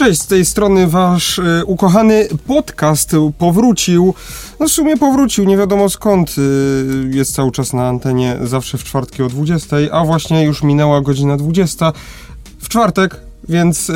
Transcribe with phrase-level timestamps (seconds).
[0.00, 4.14] Cześć, z tej strony wasz y, ukochany podcast powrócił.
[4.60, 6.36] No w sumie powrócił, nie wiadomo skąd.
[6.38, 11.00] Y, jest cały czas na antenie, zawsze w czwartki o 20, a właśnie już minęła
[11.00, 11.92] godzina 20
[12.58, 13.94] w czwartek, więc y,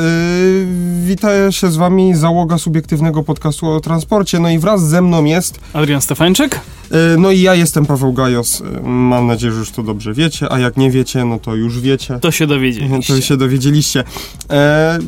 [1.05, 4.39] witaję się z wami załoga subiektywnego podcastu o transporcie.
[4.39, 5.59] No i wraz ze mną jest...
[5.73, 6.55] Adrian Stefańczyk.
[6.55, 8.63] Y, no i ja jestem Paweł Gajos.
[8.83, 12.19] Mam nadzieję, że już to dobrze wiecie, a jak nie wiecie, no to już wiecie.
[12.19, 13.13] To się dowiedzieliście.
[13.13, 14.03] To się dowiedzieliście.
[14.49, 14.99] E,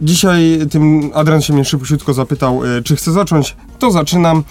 [0.00, 3.56] dzisiaj tym Adrian się mnie szybciutko zapytał, e, czy chcę zacząć.
[3.78, 4.44] To zaczynam.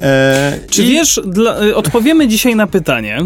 [0.00, 3.18] E, Czy i- wiesz, dla, y, odpowiemy dzisiaj na pytanie,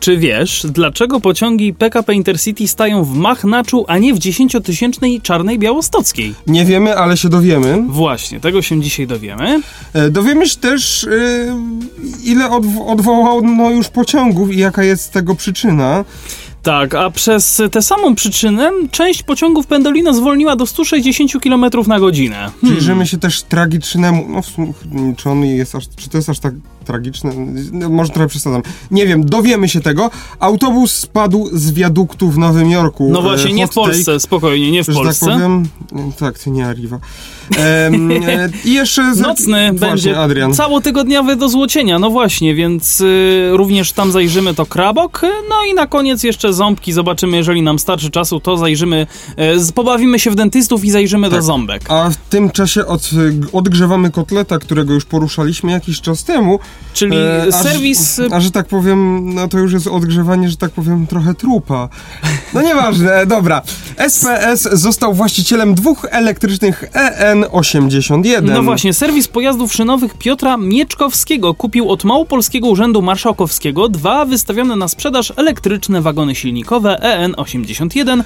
[0.00, 6.34] czy wiesz, dlaczego pociągi PKP Intercity stają w Machnaczu, a nie w 10-tysięcznej Czarnej Białostockiej?
[6.46, 7.82] Nie wiemy, ale się dowiemy.
[7.88, 9.60] Właśnie, tego się dzisiaj dowiemy.
[9.92, 11.08] E, dowiemy się też, e,
[12.24, 16.04] ile odw- odwołano już pociągów i jaka jest tego przyczyna.
[16.62, 22.50] Tak, a przez tę samą przyczynę część pociągów Pendolino zwolniła do 160 km na godzinę.
[22.62, 24.26] Przyjrzymy się też tragicznemu.
[24.28, 24.72] No, w sumie,
[25.16, 27.30] czy on jest aż, czy to jest aż tak tragiczne?
[27.72, 28.62] No, może trochę przesadzam.
[28.90, 30.10] Nie wiem, dowiemy się tego.
[30.40, 33.08] Autobus spadł z wiaduktu w Nowym Jorku.
[33.12, 33.86] No E, właśnie, nie w take.
[33.86, 35.26] Polsce, spokojnie, nie w że Polsce.
[35.26, 35.68] tak powiem.
[36.18, 36.98] Tak, to nie Arriva.
[37.58, 37.90] E,
[38.64, 39.14] I jeszcze.
[39.14, 40.54] z- Nocny Właśnie, będzie Adrian.
[40.54, 45.86] całotygodniowy do złocienia, no właśnie, więc y, również tam zajrzymy to Krabok, no i na
[45.86, 49.06] koniec jeszcze ząbki, zobaczymy, jeżeli nam starczy czasu, to zajrzymy,
[49.68, 51.44] y, pobawimy się w dentystów i zajrzymy do Tak.
[51.44, 51.82] ząbek.
[51.90, 53.10] A w tym czasie od,
[53.52, 56.58] odgrzewamy kotleta, którego już poruszaliśmy jakiś czas temu.
[56.92, 58.18] Czyli E, serwis...
[58.18, 61.88] y, A że tak powiem, no to już jest odgrzewanie, że tak powiem, trochę trupa.
[62.54, 63.62] No nieważne, e, dobra.
[63.96, 68.42] SPS został właścicielem dwóch elektrycznych E EN81.
[68.42, 74.88] No właśnie, serwis pojazdów szynowych Piotra Mieczkowskiego kupił od Małopolskiego Urzędu Marszałkowskiego dwa wystawione na
[74.88, 78.22] sprzedaż elektryczne wagony silnikowe EN81.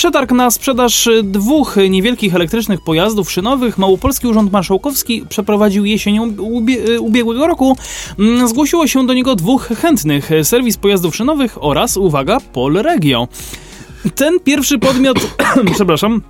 [0.00, 6.30] Przetarg na sprzedaż y, dwóch y, niewielkich elektrycznych pojazdów szynowych Małopolski Urząd Marszałkowski przeprowadził jesienią
[6.30, 7.76] ubie- y, ubiegłego roku.
[8.18, 10.30] Mm, Zgłosiło się do niego dwóch chętnych.
[10.42, 13.28] Serwis pojazdów szynowych oraz, uwaga, Polregio.
[14.14, 15.18] Ten pierwszy podmiot,
[15.74, 16.22] przepraszam,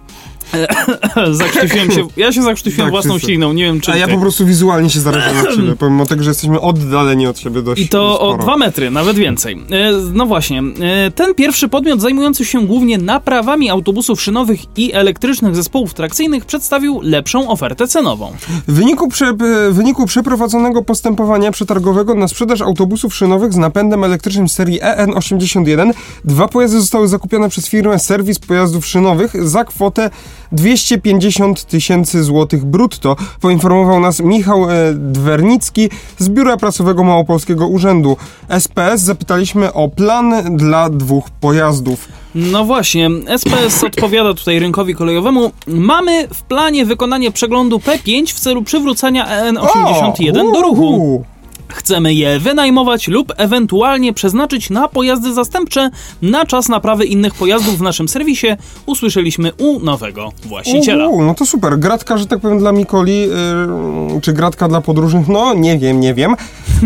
[1.31, 3.27] zakrztusiłem się, ja się zakrztusiłem Tak, własną wszyscy.
[3.27, 6.23] śliną, nie wiem czy A ja po prostu wizualnie się zarażam od siebie, pomimo tego,
[6.23, 8.43] że jesteśmy oddaleni od siebie dość I to o sporo.
[8.43, 9.55] dwa metry, nawet więcej.
[9.71, 10.63] E, No właśnie,
[11.07, 17.01] e, ten pierwszy podmiot zajmujący się głównie naprawami autobusów szynowych i elektrycznych zespołów trakcyjnych przedstawił
[17.03, 18.33] lepszą ofertę cenową.
[18.69, 24.49] W wyniku, prze, w wyniku przeprowadzonego postępowania przetargowego na sprzedaż autobusów szynowych z napędem elektrycznym
[24.49, 25.91] serii EN81
[26.25, 30.11] dwa pojazdy zostały zakupione przez firmę Serwis Pojazdów Szynowych za kwotę
[30.53, 35.89] 250 tysięcy złotych brutto, poinformował nas Michał e, Dwernicki
[36.19, 38.17] z Biura Prasowego Małopolskiego Urzędu.
[38.49, 42.09] SPS zapytaliśmy o plan dla dwóch pojazdów.
[42.35, 45.53] No właśnie, SPS odpowiada tutaj rynkowi kolejowemu.
[45.67, 51.25] Mamy w planie wykonanie przeglądu P5 w celu przywrócenia EN81 do ruchu.
[51.73, 55.91] Chcemy je wynajmować lub ewentualnie przeznaczyć na pojazdy zastępcze
[56.23, 58.47] na czas naprawy innych pojazdów w naszym serwisie,
[58.87, 61.09] usłyszeliśmy u nowego właściciela.
[61.09, 61.79] Uhu, no to super.
[61.79, 65.29] Gratka, że tak powiem, dla Mikoli, yy, czy gratka dla podróżnych?
[65.29, 66.37] No, nie wiem, nie wiem.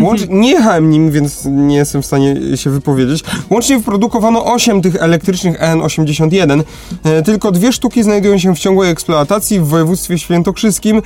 [0.01, 0.21] Łącz...
[0.41, 3.23] nie jechałem nim, więc nie jestem w stanie się wypowiedzieć.
[3.49, 6.63] Łącznie wyprodukowano 8 tych elektrycznych EN81.
[7.03, 11.01] E, tylko dwie sztuki znajdują się w ciągłej eksploatacji w województwie świętokrzyskim.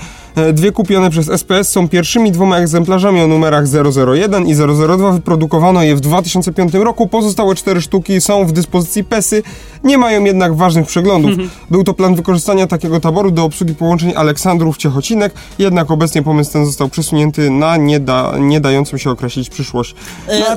[0.53, 3.66] Dwie kupione przez SPS są pierwszymi dwoma egzemplarzami o numerach
[4.13, 5.11] 001 i 002.
[5.11, 7.07] Wyprodukowano je w 2005 roku.
[7.07, 9.44] Pozostałe cztery sztuki są w dyspozycji PESY.
[9.83, 11.31] Nie mają jednak ważnych przeglądów.
[11.72, 15.29] Był to plan wykorzystania takiego taboru do obsługi połączeń Aleksandrów-Ciechocinek,
[15.59, 19.95] jednak obecnie pomysł ten został przesunięty na nie, da, nie dającą się określić przyszłość.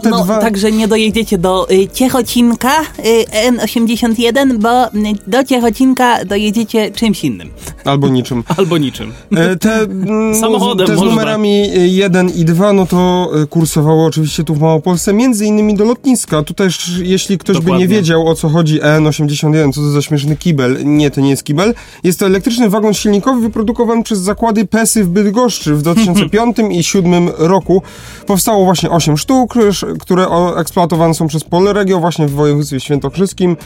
[0.03, 4.91] Te No, dwa- także nie dojedziecie do y, Ciechocinka y, N81, bo y,
[5.27, 7.51] do Ciechocinka dojedziecie czymś innym.
[7.85, 8.45] Albo niczym.
[8.57, 9.13] Albo niczym.
[9.37, 11.63] E, Te, mm, Samochodem te z numerami
[11.95, 16.43] 1 i 2, no to e, kursowało oczywiście tu w Małopolsce, między innymi do lotniska.
[16.43, 17.85] Tutaj, sz- jeśli ktoś by Dokładnie.
[17.87, 21.45] nie wiedział o co chodzi EN81, co to za śmieszny kibel, nie, to nie jest
[21.45, 21.75] kibel.
[22.05, 27.29] Jest to elektryczny wagon silnikowy wyprodukowany przez zakłady PESY w Bydgoszczy w 2005 i 2007
[27.39, 27.83] roku.
[28.27, 30.27] Powstało właśnie 8 sztuk, sz- które
[30.57, 33.57] eksploatowane są przez Polregio właśnie w województwie świętokrzyskim.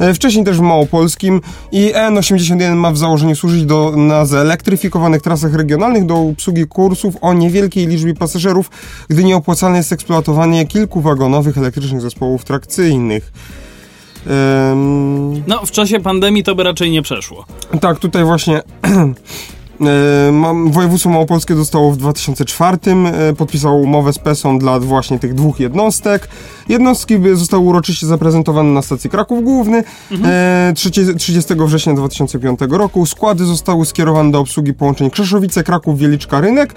[0.00, 1.40] E, Wcześniej też w Małopolskim
[1.72, 7.34] i EN81 ma w założeniu służyć do, na zelektryfikowanych trasach regionalnych do obsługi kursów o
[7.34, 8.70] niewielkiej liczbie pasażerów,
[9.08, 13.32] gdy nieopłacalne jest eksploatowanie kilku wagonowych elektrycznych zespołów trakcyjnych.
[15.46, 17.44] No, w czasie pandemii to by raczej nie przeszło.
[17.80, 18.62] tak, tutaj właśnie
[20.32, 25.60] mam, województwo małopolskie zostało w 2004, e, podpisało umowę z PESą dla właśnie tych dwóch
[25.60, 26.28] jednostek.
[26.68, 29.84] Jednostki zostały uroczyście zaprezentowane na stacji Kraków Główny
[30.24, 33.06] e, 30, 30 września 2005 roku.
[33.06, 36.74] Składy zostały skierowane do obsługi połączeń Krzeszowice, Kraków, Wieliczka, Rynek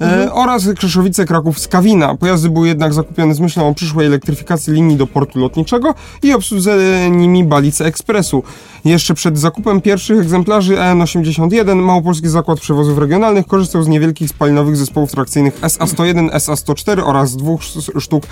[0.00, 2.14] e, oraz Krzeszowice, Kraków, Skawina.
[2.14, 6.76] Pojazdy były jednak zakupione z myślą o przyszłej elektryfikacji linii do portu lotniczego i obsłudze
[7.10, 8.42] nimi Balice Ekspresu.
[8.84, 15.10] Jeszcze przed zakupem pierwszych egzemplarzy EN81 Małopolski Zakład Przewozów Regionalnych korzystał z niewielkich spalinowych zespołów
[15.10, 18.22] trakcyjnych SA-101, SA-104 oraz dwóch sz- sztuk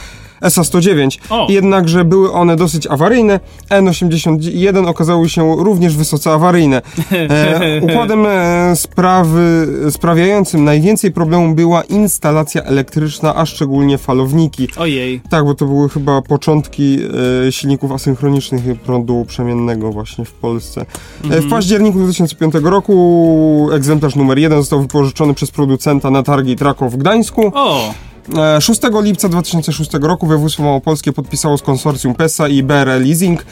[0.40, 1.18] SA-109.
[1.30, 1.46] O.
[1.50, 3.40] Jednakże były one dosyć awaryjne.
[3.70, 6.82] N81 okazały się również wysoce awaryjne.
[7.12, 11.12] E, układem e, sprawy, sprawiającym najwięcej
[11.54, 14.68] była instalacja elektryczna, a szczególnie falowniki.
[14.76, 15.20] Ojej.
[15.30, 16.98] Tak, bo to były chyba początki
[17.46, 20.86] e, silników asynchronicznych prądu przemiennego właśnie w Polsce.
[21.30, 26.92] E, w październiku 2005 roku egzemplarz numer jeden został wypożyczony przez producenta na targi Trakow
[26.92, 27.52] w Gdańsku.
[27.54, 27.94] O,
[28.38, 32.62] E, 6 lipca 2006 roku województwo małopolskie podpisało z konsorcjum PESA i
[33.00, 33.44] Leasing e,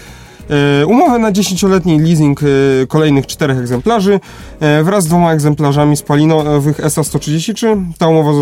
[0.87, 2.47] umowę na 10-letni leasing e,
[2.87, 4.21] kolejnych czterech egzemplarzy
[4.61, 7.83] e, wraz z dwoma egzemplarzami spalinowych SA-133.
[7.99, 8.35] Ta umowa, e,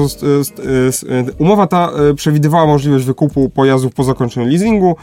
[1.13, 4.97] e, e, umowa ta e, przewidywała możliwość wykupu pojazdów po zakończeniu leasingu.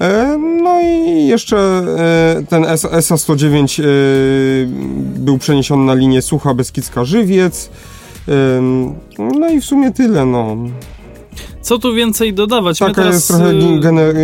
[0.00, 3.84] E, No i jeszcze e, ten S- SA-109 e,
[5.18, 7.68] był przeniesiony na linię Sucha Beskidzka-Żywiec.
[9.18, 10.56] No i w sumie tyle, no.
[11.66, 12.78] Co tu więcej dodawać?
[12.78, 13.52] Taka teraz, jest trochę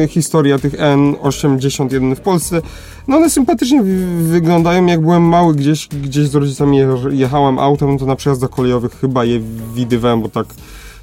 [0.05, 2.63] y, historia tych N81 w Polsce.
[3.09, 4.87] No one sympatycznie wy- wyglądają.
[4.87, 9.25] Jak byłem mały gdzieś, gdzieś z rodzicami je- jechałem autem, to na przejazdach kolejowych chyba
[9.25, 9.41] je
[9.75, 10.47] widywałem, bo tak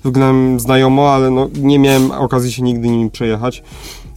[0.03, 3.63] wyglądałem znajomo, ale no nie miałem okazji się nigdy nimi przejechać.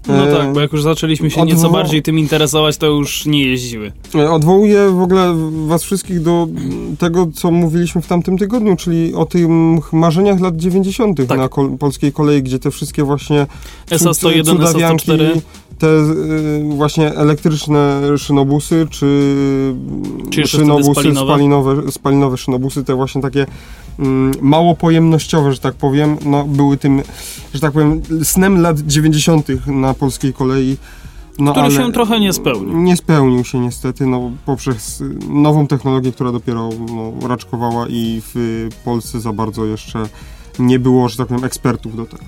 [0.08, 3.44] No E, tak, bo jak już zaczęliśmy się nieco bardziej tym interesować, to już nie
[3.46, 3.92] jeździły.
[4.14, 5.34] E, Odwołuję w ogóle
[5.66, 6.46] was wszystkich do
[6.98, 9.46] tego, co mówiliśmy w tamtym tygodniu, czyli o tych
[9.92, 11.26] marzeniach lat 90.
[11.28, 11.38] Tak.
[11.38, 13.46] na kol- polskiej kolei, gdzie te wszystkie właśnie
[13.90, 15.40] cud- SA-101, cudawianki, SA-104.
[15.78, 19.34] te y, właśnie elektryczne szynobusy, czy,
[20.30, 21.26] Czy szynobusy, spalinowe?
[21.32, 23.46] spalinowe, spalinowe szynobusy, te właśnie takie
[24.40, 27.02] mało pojemnościowe, że tak powiem, no, były tym,
[27.54, 29.66] że tak powiem, snem lat 90.
[29.66, 30.76] na polskiej kolei.
[31.38, 32.78] No, Który się trochę nie spełnił.
[32.78, 39.20] Nie spełnił się niestety, no, poprzez nową technologię, która dopiero no, raczkowała i w Polsce
[39.20, 40.08] za bardzo jeszcze
[40.58, 42.24] nie było, że tak powiem, ekspertów do tego.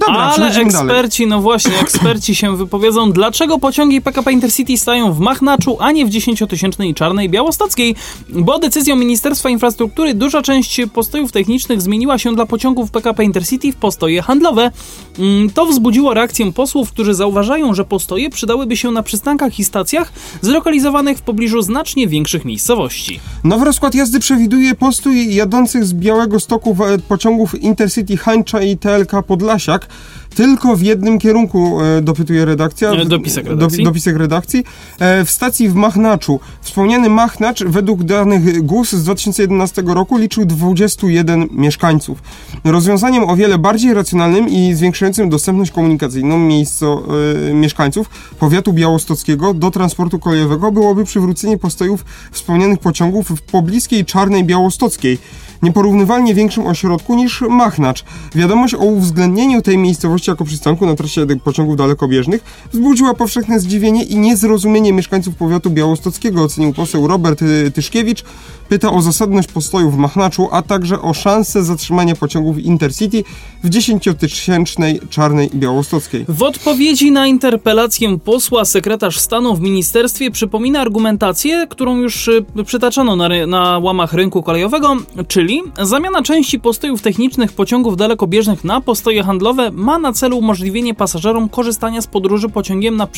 [0.00, 0.88] Dobra, Ale przechodzimy dalej.
[0.88, 6.06] eksperci, no właśnie, eksperci się wypowiedzą, dlaczego pociągi PKP Intercity stają w Machnaczu, a nie
[6.06, 7.94] w 10-tysięcznej Czarnej Białostockiej,
[8.28, 13.76] bo decyzją Ministerstwa Infrastruktury duża część postojów technicznych zmieniła się dla pociągów PKP Intercity w
[13.76, 14.70] postoje handlowe.
[15.18, 20.12] Mm, To wzbudziło reakcję posłów, którzy zauważają, że postoje przydałyby się na przystankach i stacjach
[20.42, 23.20] zlokalizowanych w pobliżu znacznie większych miejscowości.
[23.44, 26.76] Nowy rozkład jazdy przewiduje postój jadących z Białego Stoku
[27.08, 29.85] pociągów Intercity Hańcza i TLK Podlasiak
[30.36, 32.90] tylko w jednym kierunku, e, dopytuje redakcja.
[32.90, 33.84] E, dopisek redakcji.
[33.84, 34.64] Do, dopisek redakcji.
[34.98, 36.40] E, w stacji w Machnaczu.
[36.60, 42.22] Wspomniany Machnacz według danych GUS z 2011 roku liczył 21 mieszkańców.
[42.64, 47.02] Rozwiązaniem o wiele bardziej racjonalnym i zwiększającym dostępność komunikacyjną miejsco,
[47.54, 48.08] mieszkańców
[48.38, 55.18] powiatu białostockiego do transportu kolejowego byłoby przywrócenie postojów wspomnianych pociągów w pobliskiej Czarnej Białostockiej,
[55.62, 58.04] nieporównywalnie większym ośrodku niż Machnacz.
[58.34, 64.16] Wiadomość o uwzględnieniu tej miejscowości jako przystanku na trasie pociągów dalekobieżnych wzbudziła powszechne zdziwienie i
[64.16, 68.24] niezrozumienie mieszkańców powiatu białostockiego, ocenił poseł Robert y, Tyszkiewicz.
[68.68, 73.24] Pyta o zasadność postoju w Machnaczu, a także o szansę zatrzymania pociągów Intercity
[73.64, 76.24] w 10-tysięcznej Czarnej Białostockiej.
[76.28, 83.16] W odpowiedzi na interpelację posła sekretarz stanu w ministerstwie przypomina argumentację, którą już y, przytaczano
[83.16, 84.96] na, na łamach rynku kolejowego,
[85.28, 85.45] czyli
[85.82, 92.02] zamiana części postojów technicznych pociągów dalekobieżnych na postoje handlowe ma na celu umożliwienie pasażerom korzystania
[92.02, 93.08] z podróży pociągiem na,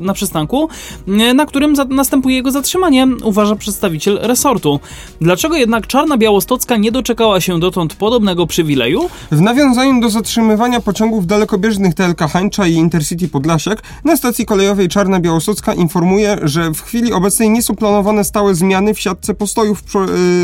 [0.00, 0.68] na przystanku,
[1.08, 4.80] y, na którym następuje jego zatrzymanie, uważa przedstawiciel resortu.
[5.20, 9.10] Dlaczego jednak Czarna Białostocka nie doczekała się dotąd podobnego przywileju?
[9.30, 15.20] W nawiązaniu do zatrzymywania pociągów dalekobieżnych TLK Hańcza i Intercity Podlasiak na stacji kolejowej Czarna
[15.20, 19.82] Białostocka informuje, że w chwili obecnej nie są planowane stałe zmiany w siatce postojów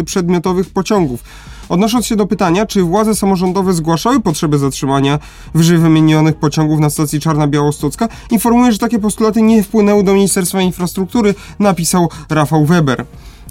[0.01, 1.25] y, przedmiotowych pociągów.
[1.69, 5.19] Odnosząc się do pytania, czy władze samorządowe zgłaszały potrzebę zatrzymania
[5.55, 10.61] wyżej wymienionych pociągów na stacji Czarna Białostocka, informuje, że takie postulaty nie wpłynęły do Ministerstwa
[10.61, 13.05] Infrastruktury, napisał Rafał Weber.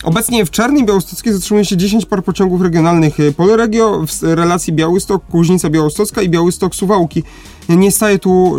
[0.04, 5.70] Obecnie w Czarnej Białostockiej zatrzymuje się 10 par pociągów regionalnych y, Polregio w relacji Białystok-Kuźnica
[5.70, 7.24] Białostocka i Białystok-Suwałki.
[7.70, 8.56] Nie staje tu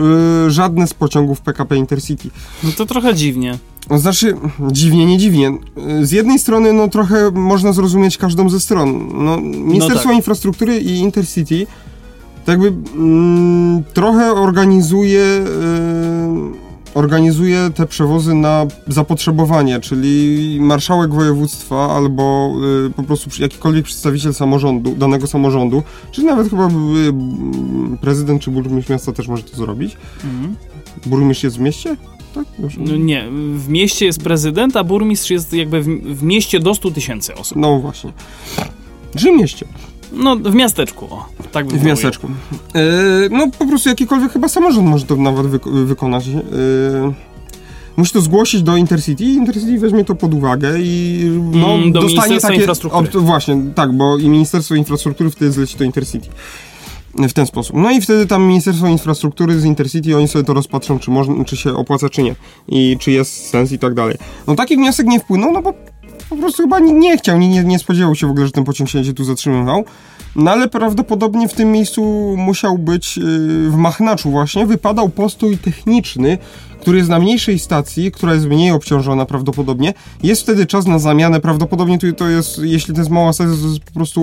[0.46, 2.30] y, żadne z pociągów PKP Intercity.
[2.62, 3.58] No to trochę dziwnie.
[3.90, 4.36] No, Znaczy,
[4.72, 5.58] dziwnie, nie dziwnie.
[6.02, 9.08] Z jednej strony, no trochę można zrozumieć każdą ze stron.
[9.24, 10.16] No, Ministerstwo tak.
[10.16, 11.66] Infrastruktury i Intercity
[12.44, 22.54] tak jakby mm, trochę organizuje, y, organizuje te przewozy na zapotrzebowanie, czyli marszałek województwa albo
[22.86, 26.70] y, po prostu jakikolwiek przedstawiciel samorządu, danego samorządu, czy nawet chyba y,
[28.00, 29.96] prezydent czy burmistrz miasta też może to zrobić.
[30.24, 30.56] Mhm.
[31.06, 31.96] Burmistrz jest w mieście?
[32.34, 32.44] Tak?
[32.58, 32.80] Dobrze.
[32.80, 33.24] No nie,
[33.56, 35.86] w mieście jest prezydent, a burmistrz jest jakby w,
[36.18, 37.58] w mieście do 100 tysięcy osób.
[37.58, 38.12] No właśnie.
[39.16, 39.66] Czy w mieście?
[40.12, 42.28] No, w miasteczku, o, tak bym W miasteczku.
[42.74, 42.80] E,
[43.30, 46.28] no po prostu jakikolwiek chyba samorząd może to nawet wyko- wykonać.
[46.28, 46.32] E,
[47.96, 52.02] musi to zgłosić do Intercity i Intercity weźmie to pod uwagę i no, Mm, do
[52.02, 52.66] dostanie takie...
[53.20, 56.28] Właśnie, tak, bo i Ministerstwo Infrastruktury wtedy zleci to Intercity.
[57.18, 57.76] W ten sposób.
[57.76, 61.56] No i wtedy tam Ministerstwo Infrastruktury z Intercity, oni sobie to rozpatrzą, czy, można, czy
[61.56, 62.34] się opłaca, czy nie.
[62.68, 64.16] I czy jest sens i tak dalej.
[64.46, 65.74] No taki wniosek nie wpłynął, no bo
[66.30, 68.90] po prostu chyba nie, nie chciał, nie, nie, spodziewał się w ogóle, że ten pociąg
[68.90, 69.84] się tu zatrzymywał.
[70.36, 72.02] No ale prawdopodobnie w tym miejscu
[72.36, 73.24] musiał być yy,
[73.70, 76.38] w Machnaczu właśnie, wypadał postój techniczny,
[76.84, 79.94] który jest na mniejszej stacji, która jest mniej obciążona prawdopodobnie.
[80.22, 83.84] Jest wtedy czas na zamianę, prawdopodobnie to jest, jeśli to jest mała stacja, to jest
[83.84, 84.20] po prostu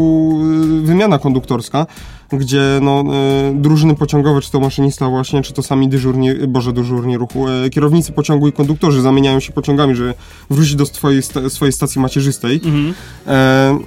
[0.76, 1.86] yy, wymiana konduktorska,
[2.32, 7.18] gdzie no, yy, drużyny pociągowe, czy to maszynista właśnie, czy to sami dyżurni, boże dyżurni
[7.18, 10.14] ruchu, yy, kierownicy pociągu i konduktorzy zamieniają się pociągami, żeby
[10.50, 12.62] wrócić do swojej, swojej stacji macierzystej.
[12.66, 12.94] Mhm.
[13.28, 13.80] E,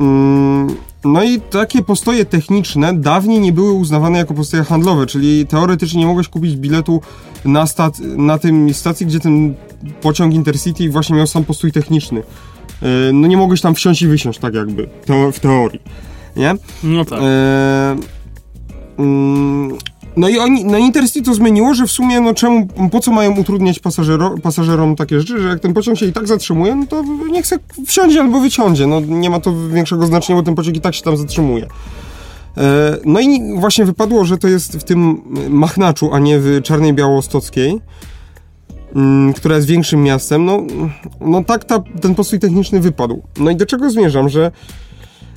[0.00, 6.00] mm, no i takie postoje techniczne dawniej nie były uznawane jako postoje handlowe, czyli teoretycznie
[6.00, 7.00] nie mogłeś kupić biletu
[7.44, 9.54] na, stat, na tym stacji, gdzie ten
[10.00, 12.22] pociąg Intercity właśnie miał sam postój techniczny.
[12.82, 15.80] E, no nie mogłeś tam wsiąść i wysiąść, tak jakby, teo- w teorii.
[16.36, 16.54] Nie?
[16.82, 17.18] No tak.
[17.22, 17.96] E,
[18.98, 19.78] mm,
[20.16, 23.36] no i oni, no Intercity to zmieniło, że w sumie, no czemu, po co mają
[23.36, 27.04] utrudniać pasażero, pasażerom takie rzeczy, że jak ten pociąg się i tak zatrzymuje, no to
[27.30, 30.80] niech se wsiądzie albo wyciądzie, no nie ma to większego znaczenia, bo ten pociąg i
[30.80, 31.66] tak się tam zatrzymuje.
[32.56, 36.94] E, no i właśnie wypadło, że to jest w tym Machnaczu, a nie w Czarnej
[36.94, 37.80] Białostockiej,
[38.96, 40.62] mm, która jest większym miastem, no,
[41.20, 43.22] no tak ta, ten postój techniczny wypadł.
[43.38, 44.50] No i do czego zmierzam, że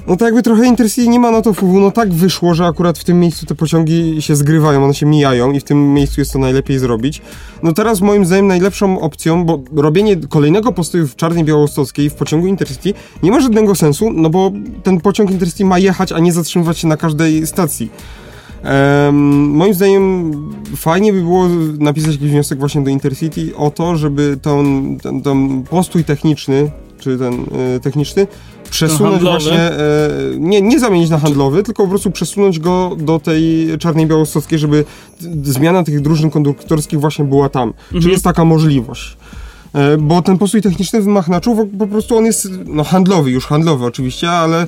[0.08, 3.00] no to jakby trochę Intercity nie ma na to wpływu, no tak wyszło, że akurat
[3.00, 6.34] w tym miejscu te pociągi się zgrywają, one się mijają i w tym miejscu jest
[6.34, 7.22] to najlepiej zrobić.
[7.64, 12.48] No teraz moim zdaniem najlepszą opcją, bo robienie kolejnego postoju w Czarnej Białostockiej w pociągu
[12.48, 12.94] Intercity
[13.24, 14.52] nie ma żadnego sensu, no bo
[14.84, 17.92] ten pociąg Intercity ma jechać, a nie zatrzymywać się na każdej stacji.
[18.64, 19.16] Em,
[19.50, 20.32] moim zdaniem
[20.76, 21.48] fajnie by było
[21.80, 27.18] napisać jakiś wniosek właśnie do Intercity o to, żeby ten, ten, ten postój techniczny, czy
[27.18, 28.28] ten e, techniczny,
[28.74, 33.68] przesunąć właśnie, e, nie, nie zamienić na handlowy, tylko po prostu przesunąć go do tej
[33.80, 34.86] Czarnej Białostockiej, żeby
[35.44, 37.74] zmiana tych drużyn konduktorskich właśnie była tam.
[37.92, 39.18] Czyli jest taka możliwość.
[39.74, 43.86] E, Bo ten postój techniczny w Machnaczu po prostu on jest no, handlowy, już handlowy
[43.86, 44.68] oczywiście, ale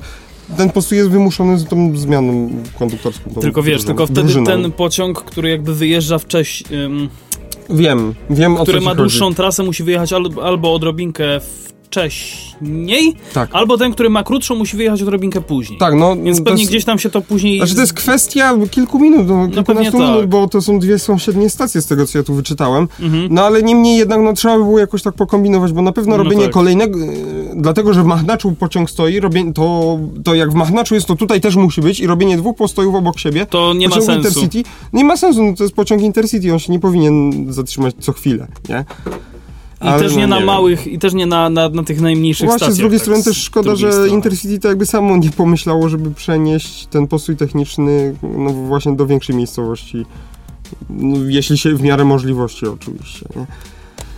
[0.56, 3.30] ten postój jest wymuszony z tą zmianą konduktorską.
[3.34, 4.46] tą Tylko wiesz, tylko wtedy drużyną.
[4.46, 7.08] ten pociąg, który jakby wyjeżdża wcześniej, ym,
[7.70, 9.36] Wiem, wiem o który co ma ci dłuższą chodzi.
[9.36, 11.24] trasę, musi wyjechać albo, albo odrobinkę
[11.86, 13.50] wcześniej, Tak.
[13.52, 15.78] albo ten, który ma krótszą, musi wyjechać odrobinkę później.
[15.78, 16.16] Tak, no...
[16.16, 17.58] Więc pewnie jest- gdzieś tam się to później...
[17.58, 20.28] Znaczy to jest kwestia kilku minut, no, kilkunastu pewnie minut, tak.
[20.28, 22.88] bo to są dwie sąsiednie stacje z tego, co ja tu wyczytałem.
[23.00, 23.28] Mhm.
[23.30, 26.22] No ale niemniej jednak no, trzeba by było jakoś tak pokombinować, bo na pewno No
[26.24, 26.52] robienie tak.
[26.52, 27.06] kolejnego, e,
[27.56, 31.40] dlatego że w Machnaczu pociąg stoi, robię, to, to jak w Machnaczu jest, to tutaj
[31.40, 34.40] też musi być i robienie dwóch postojów obok siebie, To nie ma pociągu sensu.
[34.40, 38.12] Intercity, nie ma sensu, no, to jest pociąg Intercity, on się nie powinien zatrzymać co
[38.12, 38.84] chwilę, nie?
[39.80, 40.46] I Ale też no, nie na wiem.
[40.46, 42.74] małych, i też nie na, na, na tych najmniejszych Właśnie, stacjach.
[42.74, 44.08] z drugiej tak, strony też szkoda, że strony.
[44.08, 49.36] Intercity to jakby samo nie pomyślało, żeby przenieść ten postój techniczny no właśnie do większej
[49.36, 50.06] miejscowości.
[50.90, 53.46] No, jeśli się w miarę możliwości oczywiście, nie?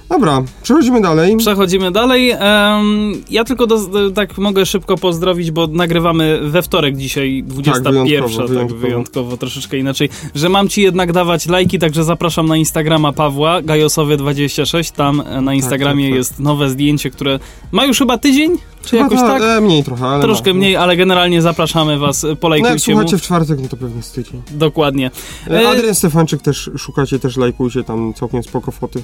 [0.09, 1.37] Dobra, przechodzimy dalej.
[1.37, 2.31] Przechodzimy dalej.
[2.31, 7.85] Em, ja tylko do, do, tak mogę szybko pozdrowić, bo nagrywamy we wtorek dzisiaj, 21,
[7.85, 8.81] Tak, wyjątkowo, tak wyjątkowo.
[8.81, 14.93] wyjątkowo, troszeczkę inaczej, że mam ci jednak dawać lajki, także zapraszam na Instagrama Pawła, gajosowie26,
[14.97, 16.17] tam e, na Instagramie tak, tak.
[16.17, 17.39] jest nowe zdjęcie, które
[17.73, 19.43] ma już chyba tydzień, czy Chyba jakoś tak?
[19.43, 20.57] E, mniej trochę, ale Troszkę no.
[20.59, 23.09] mniej, ale generalnie zapraszamy was, e, No jak polajkujcie mu.
[23.19, 24.43] w czwartek, no to pewnie z tydzień.
[24.51, 25.11] Dokładnie.
[25.51, 29.03] E, E, Adrian Stefanczyk też szukacie, też lajkujcie, tam całkiem spoko foty.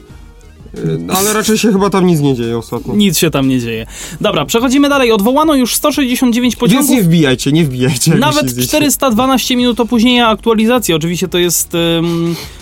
[1.11, 2.95] E, ale raczej się chyba tam nic nie dzieje ostatnio.
[2.95, 3.87] Nic się tam nie dzieje.
[4.21, 5.13] Dobra, przechodzimy dalej.
[5.13, 6.91] Odwołano już 169 Więc pociągów.
[6.91, 8.15] nie wbijajcie, nie wbijajcie.
[8.15, 8.69] Nawet myślicie.
[8.69, 10.95] 412 minut opóźnienia aktualizacji.
[10.95, 11.73] Oczywiście to jest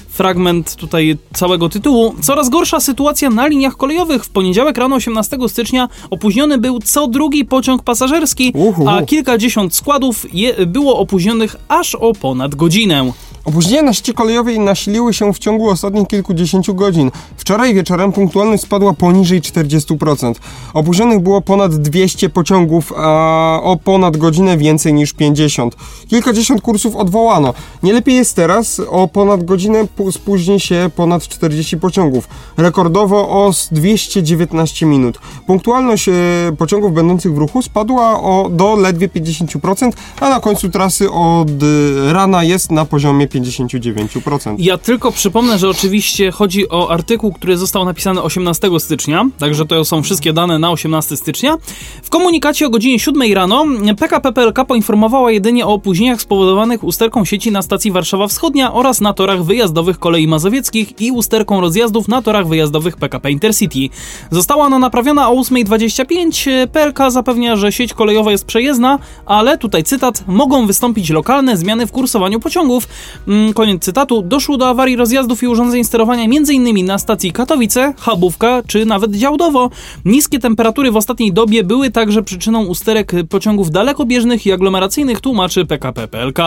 [0.08, 2.14] fragment tutaj całego tytułu.
[2.22, 4.24] Coraz gorsza sytuacja na liniach kolejowych.
[4.24, 8.88] W poniedziałek rano 18 stycznia opóźniony był co drugi pociąg pasażerski, Uhu.
[8.88, 13.12] a kilkadziesiąt składów je, było opóźnionych aż o ponad godzinę.
[13.44, 17.10] Opóźnienia na sieci kolejowej nasiliły się w ciągu ostatnich kilkudziesięciu godzin.
[17.36, 20.34] Wczoraj wieczorem punktualność spadła poniżej 40%.
[20.74, 25.76] Opóźnionych było ponad 200 pociągów, a o ponad godzinę więcej niż 50.
[26.08, 27.54] Kilkadziesiąt kursów odwołano.
[27.82, 32.28] Nie lepiej jest teraz, o ponad godzinę spóźni się ponad 40 pociągów.
[32.56, 35.18] Rekordowo o z 219 minut.
[35.46, 36.12] Punktualność e,
[36.58, 42.12] pociągów będących w ruchu spadła o, do ledwie 50%, a na końcu trasy od e,
[42.12, 44.54] rana jest na poziomie 59%.
[44.58, 49.84] Ja tylko przypomnę, że oczywiście chodzi o artykuł, który został napisany 18 stycznia, także to
[49.84, 51.56] są wszystkie dane na 18 stycznia.
[52.02, 53.64] W komunikacie o godzinie 7 rano
[53.98, 59.12] PKP PLK poinformowała jedynie o opóźnieniach spowodowanych usterką sieci na stacji Warszawa Wschodnia oraz na
[59.12, 63.88] torach wyjazdowych kolei mazowieckich i usterką rozjazdów na torach wyjazdowych PKP Intercity.
[64.30, 66.68] Została ona naprawiona o 8.25.
[66.68, 71.92] PLK zapewnia, że sieć kolejowa jest przejezdna, ale tutaj cytat, mogą wystąpić lokalne zmiany w
[71.92, 72.88] kursowaniu pociągów.
[73.28, 74.22] Mm, Koniec cytatu.
[74.22, 76.86] Doszło do awarii rozjazdów i urządzeń sterowania m.in.
[76.86, 79.70] na stacji Katowice, Chabówka czy nawet Działdowo.
[80.04, 86.08] Niskie temperatury w ostatniej dobie były także przyczyną usterek pociągów dalekobieżnych i aglomeracyjnych, tłumaczy PKP
[86.08, 86.38] PLK.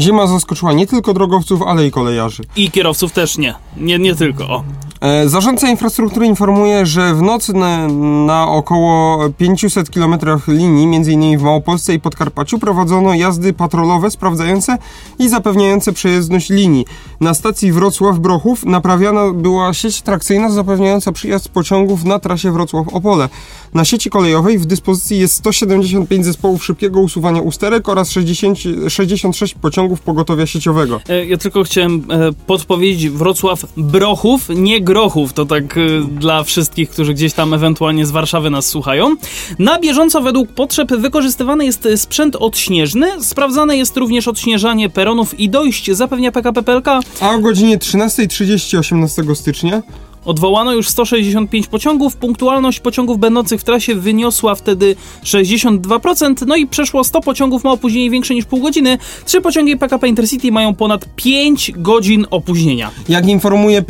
[0.00, 2.42] Zima zaskoczyła nie tylko drogowców, ale i kolejarzy.
[2.56, 3.54] I kierowców też nie.
[3.76, 4.44] Nie, nie tylko.
[4.44, 4.64] O.
[5.00, 7.88] E, Zarządca infrastruktury informuje, że w nocy na,
[8.26, 11.38] na około 500 km linii, m.in.
[11.38, 14.78] w Małopolsce i Podkarpaciu, prowadzono jazdy patrolowe sprawdzające
[15.18, 16.86] i zapewniające przejezdność linii.
[17.20, 23.28] Na stacji Wrocław-Brochów naprawiana była sieć trakcyjna zapewniająca przyjazd pociągów na trasie Wrocław-Opole.
[23.74, 28.58] Na sieci kolejowej w dyspozycji jest 175 zespołów szybkiego usuwania usterek oraz 60,
[28.88, 31.00] 66 pociągów pogotowia sieciowego.
[31.08, 35.32] E, Ja tylko chciałem e, podpowiedzieć Wrocław Brochów, nie Grochów.
[35.32, 35.80] To tak e,
[36.18, 39.16] dla wszystkich, którzy gdzieś tam ewentualnie z Warszawy nas słuchają.
[39.58, 43.24] Na bieżąco według potrzeb wykorzystywany jest sprzęt odśnieżny.
[43.24, 46.86] Sprawdzane jest również odśnieżanie peronów i dojść, zapewnia PKP PLK.
[47.20, 49.82] A o godzinie 13.30 18 stycznia
[50.24, 52.16] Odwołano już 165 pociągów.
[52.16, 56.46] Punktualność pociągów będących w trasie wyniosła wtedy 62%.
[56.46, 58.98] No i przeszło 100 pociągów ma opóźnienie większe niż pół godziny.
[59.24, 62.90] Trzy pociągi PKP Intercity mają ponad 5 godzin opóźnienia.
[63.08, 63.84] Jak informuje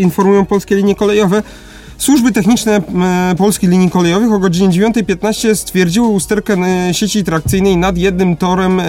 [0.00, 1.42] informują polskie linie kolejowe,
[1.98, 2.82] służby techniczne
[3.38, 6.54] polskich linii kolejowych o godzinie 9.15 stwierdziły usterkę
[6.88, 8.84] e, sieci trakcyjnej nad jednym torem e,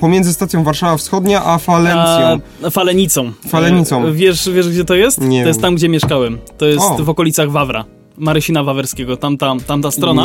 [0.00, 2.40] pomiędzy stacją Warszawa Wschodnia a Falencją.
[2.66, 3.32] A, falenicą.
[3.48, 4.06] Falenicą.
[4.06, 5.20] E, Wiesz, wiesz gdzie to jest?
[5.20, 6.38] Nie to jest tam, gdzie mieszkałem.
[6.58, 7.04] To jest O.
[7.04, 7.84] w okolicach Wawra.
[8.20, 10.22] Marysina Wawerskiego, tamta, tamta strona.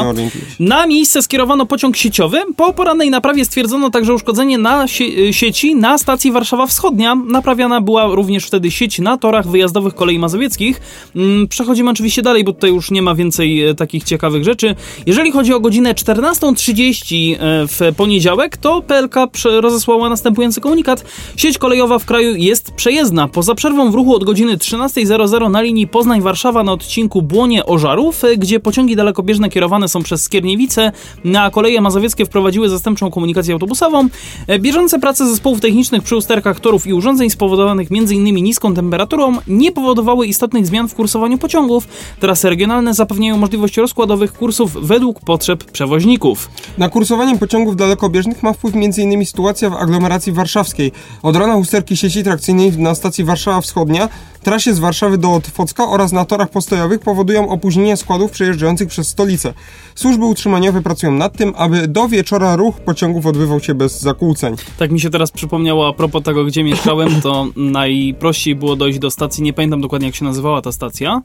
[0.59, 2.41] Na miejsce skierowano pociąg sieciowy.
[2.57, 7.15] Po porannej naprawie stwierdzono także uszkodzenie na sie- sieci na stacji Warszawa Wschodnia.
[7.15, 10.81] Naprawiana była również wtedy sieć na torach wyjazdowych kolei mazowieckich.
[11.15, 14.75] Mm, Przechodzimy oczywiście dalej, bo tutaj już nie ma więcej e, takich ciekawych rzeczy.
[15.05, 21.05] Jeżeli chodzi o godzinę 14.30 e, w poniedziałek, to PLK rozesłała następujący komunikat.
[21.37, 23.27] Sieć kolejowa w kraju jest przejezdna.
[23.27, 27.84] Poza przerwą w ruchu od godziny 13.00 na linii Poznań-Warszawa na odcinku Błonie-Ożarów,
[28.23, 30.91] e, gdzie pociągi dalekobieżne kierowane są przez Skierniewice,
[31.23, 34.07] na koleje mazowieckie wprowadziły zastępczą komunikację autobusową.
[34.47, 38.35] E, Bieżące prace zespołów technicznych przy usterkach torów i urządzeń spowodowanych m.in.
[38.35, 41.87] niską temperaturą nie powodowały istotnych zmian w kursowaniu pociągów.
[42.19, 46.49] Trasy regionalne zapewniają możliwość rozkładowych kursów według potrzeb przewoźników.
[46.77, 49.25] Na kursowanie pociągów dalekobieżnych ma wpływ m.in.
[49.25, 50.91] sytuacja w aglomeracji warszawskiej.
[51.23, 54.09] Od rana usterki sieci trakcyjnej na stacji Warszawa Wschodnia,
[54.45, 59.53] trasie z Warszawy do Otwocka oraz na torach postojowych powodują opóźnienie składów przejeżdżających przez stolicę.
[59.95, 64.55] Służby utrzymaniowe pracują nad tym, aby do wieczora ruch pociągów odbywał się bez zakłóceń.
[64.77, 69.11] Tak mi się teraz przypomniało a propos tego, gdzie mieszkałem, to najprościej było dojść do
[69.11, 71.21] stacji, nie pamiętam dokładnie jak się nazywała ta stacja.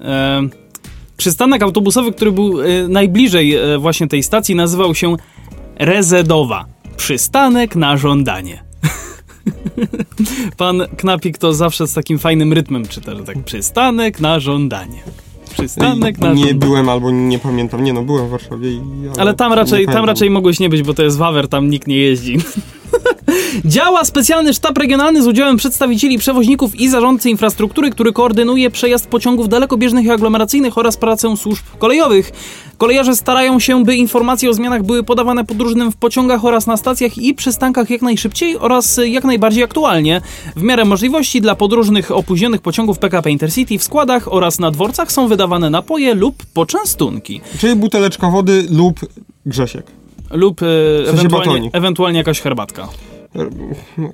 [0.00, 0.42] E,
[1.16, 5.16] przystanek autobusowy, który był e, najbliżej e, właśnie tej stacji, nazywał się
[5.78, 6.64] Rezedowa.
[6.96, 8.64] Przystanek na żądanie.
[10.56, 15.02] Pan Knapik to zawsze z takim fajnym rytmem czyta, że tak przystanek na żądanie.
[15.52, 16.54] Przystanek na nie żądanie.
[16.54, 17.84] byłem albo nie pamiętam.
[17.84, 18.80] Nie no, byłem w Warszawie i...
[19.18, 21.86] Ale tam nie raczej, tam raczej mogłeś nie być, bo to jest Wawer, tam nikt
[21.86, 22.38] nie jeździ.
[23.64, 29.48] Działa specjalny sztab regionalny z udziałem przedstawicieli przewoźników i zarządcy infrastruktury, który koordynuje przejazd pociągów
[29.48, 32.32] dalekobieżnych i aglomeracyjnych oraz pracę służb kolejowych.
[32.78, 37.18] Kolejarze starają się, by informacje o zmianach były podawane podróżnym w pociągach oraz na stacjach
[37.18, 40.20] i przystankach jak najszybciej oraz jak najbardziej aktualnie.
[40.56, 45.28] W miarę możliwości dla podróżnych opóźnionych pociągów PKP Intercity w składach oraz na dworcach są
[45.28, 47.40] wydawane napoje lub poczęstunki.
[47.58, 49.00] Czyli buteleczka wody lub
[49.46, 50.01] Grzesiek.
[50.32, 50.66] Lub e,
[51.10, 52.88] ewentualnie, ewentualnie jakaś herbatka.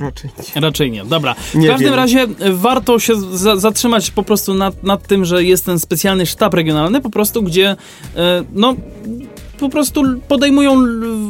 [0.01, 0.61] Raczej nie.
[0.61, 1.05] Raczej nie.
[1.05, 1.35] Dobra.
[1.35, 1.95] W Nie każdym wiem.
[1.97, 6.27] razie e, warto się za zatrzymać po prostu nad, nad tym, że jest ten specjalny
[6.27, 7.77] sztab regionalny, po prostu gdzie
[8.17, 8.75] e, no
[9.59, 10.77] po prostu podejmują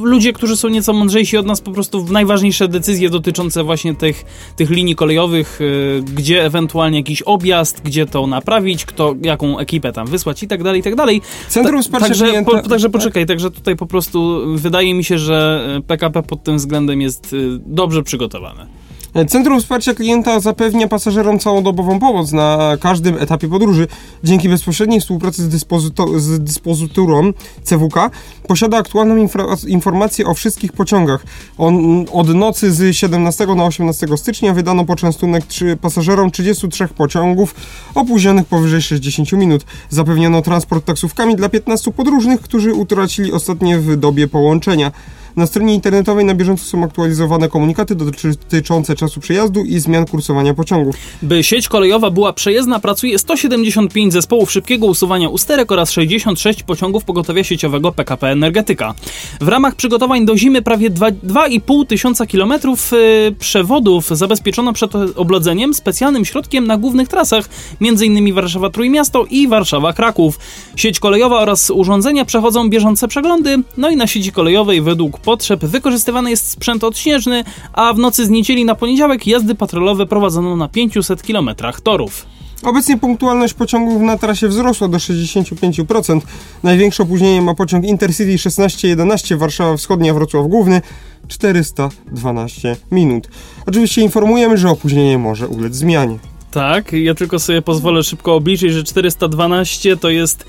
[0.03, 4.25] ludzie, którzy są nieco mądrzejsi od nas, po prostu najważniejsze decyzje dotyczące właśnie tych,
[4.57, 10.07] tych linii kolejowych, e, gdzie ewentualnie jakiś objazd, gdzie to naprawić, kto, jaką ekipę tam
[10.07, 11.23] wysłać i tak dalej, i tak dalej.
[11.49, 12.51] Centrum Wsparcia także, Klienta...
[12.51, 17.01] po, także poczekaj, także tutaj po prostu wydaje mi się, że PKP pod tym względem
[17.01, 17.37] jest e,
[17.67, 18.88] dobrze przygotowane.
[19.29, 23.87] Centrum Wsparcia Klienta zapewnia pasażerom całodobową pomoc na każdym etapie podróży.
[24.25, 28.11] Dzięki bezpośredniej współpracy z, dyspozyto- z dyspozyturą CWK
[28.47, 31.25] posiada aktualną infra- informację o wszystkich pociągach.
[31.59, 37.55] On, od nocy z 17 na 18 stycznia wydano poczęstunek trzy, pasażerom 33 pociągów
[37.95, 39.65] opóźnionych powyżej 60 minut.
[39.91, 44.93] Zapewniono transport taksówkami dla 15 podróżnych, którzy utracili ostatnie w dobie połączenia.
[45.37, 50.95] Na stronie internetowej na bieżąco są aktualizowane komunikaty dotyczące czasu przejazdu i zmian kursowania pociągów.
[51.23, 57.45] By sieć kolejowa była przejezdna, pracuje 175 zespołów szybkiego usuwania usterek oraz 66 pociągów pogotowia
[57.45, 58.95] sieciowego PKP Energetyka.
[59.41, 65.75] W ramach przygotowań do zimy prawie dwa- 2,5 tysiąca kilometrów y, przewodów zabezpieczono przed oblodzeniem
[65.75, 67.49] specjalnym środkiem na głównych trasach,
[67.81, 68.35] m.in.
[68.35, 70.33] Warszawa-Trójmiasto i Warszawa-Kraków.
[70.77, 76.31] Sieć kolejowa oraz urządzenia przechodzą bieżące przeglądy, no i na sieci kolejowej według potrzeb wykorzystywany
[76.31, 81.23] jest sprzęt odśnieżny, a w nocy z niedzieli na poniedziałek jazdy patrolowe prowadzono na 500
[81.23, 81.51] km
[81.83, 82.27] torów.
[82.63, 86.21] Obecnie punktualność pociągów na trasie wzrosła do 65%.
[86.63, 90.83] Największe opóźnienie ma pociąg Intercity 1611 Warszawa Wschodnia Wrocław Główny
[91.29, 93.29] 412 minut.
[93.67, 96.19] Oczywiście informujemy, że opóźnienie może ulec zmianie.
[96.51, 100.45] Tak, ja tylko sobie pozwolę szybko obliczyć, że 412 to jest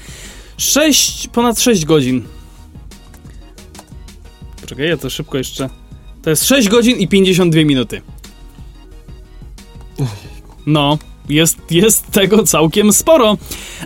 [0.58, 2.23] 6, ponad 6 godzin.
[4.69, 5.69] Poczekaj, ja to szybko jeszcze.
[6.21, 8.01] To jest 6 godzin i 52 minuty.
[10.65, 10.97] No,
[11.29, 13.38] jest, jest tego całkiem sporo.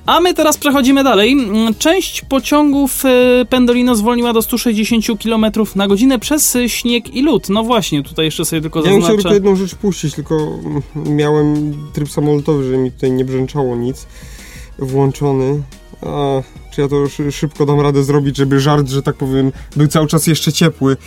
[0.05, 1.31] A my teraz przechodzimy dalej.
[1.31, 7.21] Mm, Część pociągów e, Pendolino zwolniła do 160 km na godzinę przez e, śnieg i
[7.21, 7.49] lód.
[7.49, 9.21] No właśnie, tutaj jeszcze sobie tylko Ja bym chciał zaznaczę.
[9.21, 10.81] tylko jedną rzecz puścić, tylko mm,
[11.15, 14.07] miałem tryb samolotowy, że mi tutaj nie brzęczało nic
[14.79, 15.63] włączony.
[16.01, 16.41] A,
[16.75, 20.07] czy ja to szy- szybko dam radę zrobić, żeby żart, że tak powiem, był cały
[20.07, 20.97] czas jeszcze ciepły.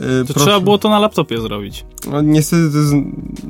[0.00, 1.84] E, To trzeba było to na laptopie zrobić.
[2.10, 2.92] No, niestety to jest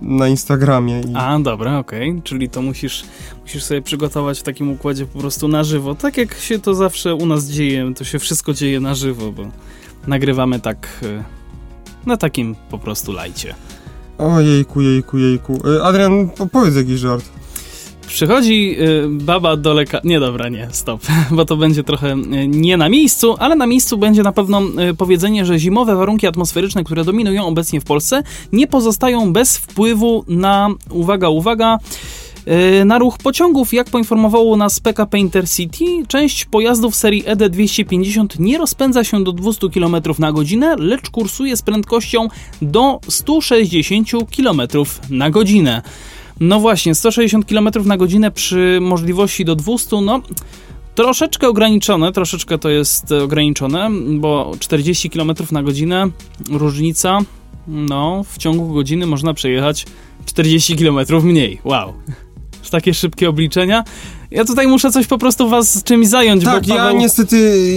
[0.02, 1.00] na Instagramie.
[1.00, 1.14] I...
[1.14, 2.20] A, dobra, okej.
[2.24, 3.04] Czyli to musisz,
[3.42, 5.94] musisz sobie przygotować w takim układzie po prostu na żywo.
[5.94, 9.42] Tak jak się to zawsze u nas dzieje, to się wszystko dzieje na żywo, bo
[10.06, 11.24] nagrywamy tak e,
[12.06, 13.54] na takim po prostu lajcie.
[14.18, 15.60] O jejku, jejku, jejku.
[15.78, 17.24] E, Adrian, po- powiedz jakiś żart.
[18.06, 20.02] Przychodzi y, baba do lekarza.
[20.04, 23.98] Nie, dobra, nie, stop, bo to będzie trochę y, nie na miejscu, ale na miejscu
[23.98, 28.66] będzie na pewno y, powiedzenie, że zimowe warunki atmosferyczne, które dominują obecnie w Polsce, nie
[28.66, 31.78] pozostają bez wpływu na, uwaga, uwaga,
[32.84, 33.74] na ruch pociągów.
[33.74, 39.32] Jak poinformowało nas PKP Intercity, część pojazdów serii E ED 250 nie rozpędza się do
[39.32, 42.28] 200 km na godzinę, lecz kursuje z prędkością
[42.62, 44.62] do 160 km
[45.10, 45.82] na godzinę.
[46.40, 50.20] No właśnie, 160 km na godzinę przy możliwości do 200, no
[50.94, 56.06] troszeczkę ograniczone, troszeczkę to jest e, ograniczone, bo 40 km na godzinę
[56.50, 57.18] różnica,
[57.68, 59.86] no w ciągu godziny można przejechać
[60.26, 61.60] 40 km mniej.
[61.64, 61.92] Wow.
[62.70, 63.84] Takie szybkie obliczenia.
[64.34, 66.98] Ja tutaj muszę coś po prostu was czymś zająć, Tak, bo ja Paweł...
[66.98, 67.36] niestety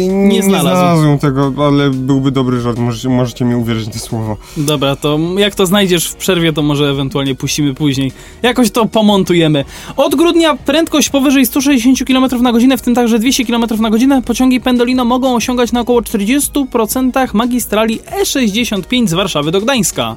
[0.09, 0.67] nie, nie znalazł.
[0.67, 4.37] znalazłem tego, ale byłby dobry żart, możecie, możecie mi uwierzyć te słowo.
[4.57, 8.11] Dobra, to jak to znajdziesz w przerwie, to może ewentualnie puścimy później.
[8.43, 9.65] Jakoś to pomontujemy.
[9.97, 14.21] Od grudnia prędkość powyżej 160 km na godzinę, w tym także 200 km na godzinę,
[14.21, 20.15] pociągi Pendolino mogą osiągać na około 40% magistrali E65 z Warszawy do Gdańska.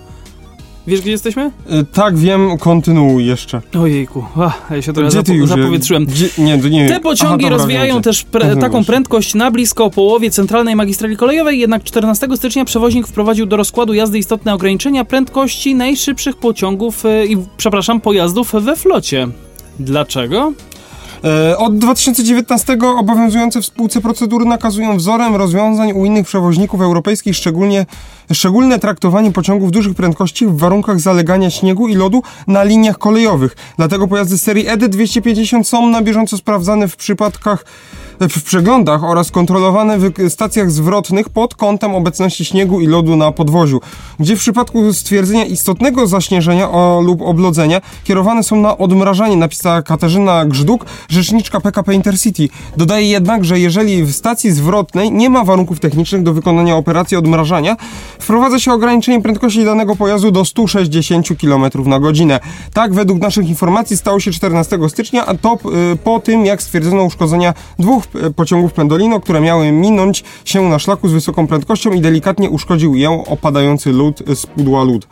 [0.87, 1.51] Wiesz, gdzie jesteśmy?
[1.71, 3.61] E, Tak, wiem, kontynuuj jeszcze.
[3.81, 5.49] Ojejku, ach, ja się trochę już?
[5.49, 6.07] zapowietrzyłem.
[6.07, 9.91] Gdzie, nie, nie Te pociągi Aha, dobra, rozwijają wiem, też pre, taką prędkość na blisko
[9.91, 15.75] połowie centralnej magistrali kolejowej, jednak 14 stycznia przewoźnik wprowadził do rozkładu jazdy istotne ograniczenia prędkości
[15.75, 19.29] najszybszych pociągów e, i, przepraszam, pojazdów we flocie.
[19.81, 20.53] Dlaczego?
[21.25, 27.87] E, Od 2019 obowiązujące w spółce procedury nakazują wzorem rozwiązań u innych przewoźników europejskich szczególnie,
[28.33, 33.57] szczególne traktowanie pociągów dużych prędkości w warunkach zalegania śniegu i lodu na liniach kolejowych.
[33.77, 37.65] Dlatego pojazdy serii ED 250 są na bieżąco sprawdzane w przypadkach
[38.29, 43.81] w przeglądach oraz kontrolowane w stacjach zwrotnych pod kątem obecności śniegu i lodu na podwoziu,
[44.19, 50.45] gdzie w przypadku stwierdzenia istotnego zaśnieżenia o, lub oblodzenia kierowane są na odmrażanie, napisała Katarzyna
[50.45, 52.49] Grzduk, rzeczniczka PKP Intercity.
[52.77, 57.77] Dodaje jednak, że jeżeli w stacji zwrotnej nie ma warunków technicznych do wykonania operacji odmrażania,
[58.19, 62.41] wprowadza się ograniczenie prędkości danego pojazdu do 160 km na godzinę.
[62.73, 65.59] Tak, według naszych informacji stało się 14 stycznia, a to
[65.93, 71.09] y, po tym, jak stwierdzono uszkodzenia dwóch pociągów Pendolino, które miały minąć się na szlaku
[71.09, 75.07] z wysoką prędkością i delikatnie uszkodził ją opadający lód z pudła lód.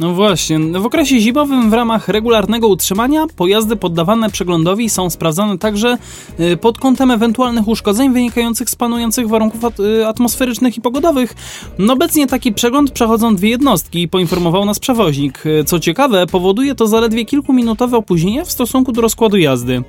[0.00, 5.98] No właśnie, w okresie zimowym w ramach regularnego utrzymania pojazdy poddawane przeglądowi są sprawdzane także
[6.40, 11.34] y, pod kątem ewentualnych uszkodzeń wynikających z panujących warunków y, atmosferycznych i pogodowych.
[11.78, 15.46] No obecnie taki przegląd przechodzą dwie jednostki, poinformował nas przewoźnik.
[15.46, 19.82] Y, Co ciekawe, powoduje to zaledwie kilkuminutowe opóźnienie w stosunku do rozkładu jazdy.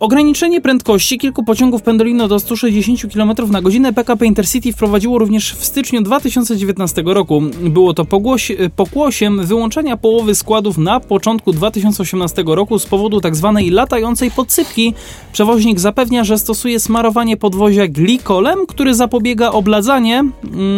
[0.00, 5.64] Ograniczenie prędkości kilku pociągów Pendolino do 160 km na godzinę PKP Intercity wprowadziło również w
[5.64, 7.42] styczniu 2019 roku.
[7.62, 13.60] Było to pogłoś, pokłosiem wyłączenia połowy składów na początku 2018 roku z powodu tzw.
[13.70, 14.94] latającej podsypki.
[15.32, 20.32] Przewoźnik zapewnia, że stosuje smarowanie podwozia glikolem, który zapobiega obladzanie, mm,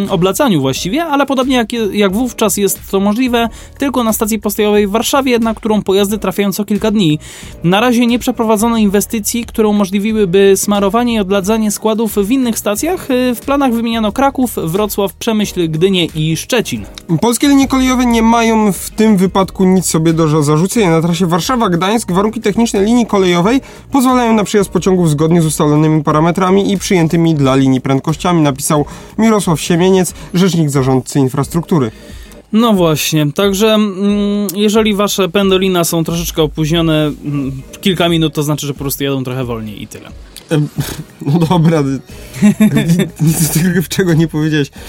[0.09, 4.91] oblacaniu właściwie, ale podobnie jak, jak wówczas jest to możliwe tylko na stacji postojowej w
[4.91, 7.19] Warszawie, na którą pojazdy trafiają co kilka dni.
[7.63, 13.07] Na razie nie przeprowadzono inwestycji inwestycji, które umożliwiłyby smarowanie i odladzanie składów w innych stacjach.
[13.35, 16.85] W planach wymieniano Kraków, Wrocław, Przemyśl, Gdynię i Szczecin.
[17.21, 20.89] Polskie linie kolejowe nie mają w tym wypadku nic sobie do zarzucenia.
[20.89, 26.71] Na trasie Warszawa-Gdańsk warunki techniczne linii kolejowej pozwalają na przyjazd pociągów zgodnie z ustalonymi parametrami
[26.71, 28.85] i przyjętymi dla linii prędkościami, napisał
[29.17, 31.91] Mirosław Siemieniec, rzecznik zarządcy infrastruktury.
[32.53, 38.67] No właśnie, także mm, jeżeli wasze pendolina są troszeczkę opóźnione mm, kilka minut, to znaczy,
[38.67, 40.09] że po prostu jadą trochę wolniej i tyle.
[41.25, 41.83] No dobra,
[43.21, 44.69] nic czego nie powiedziałeś.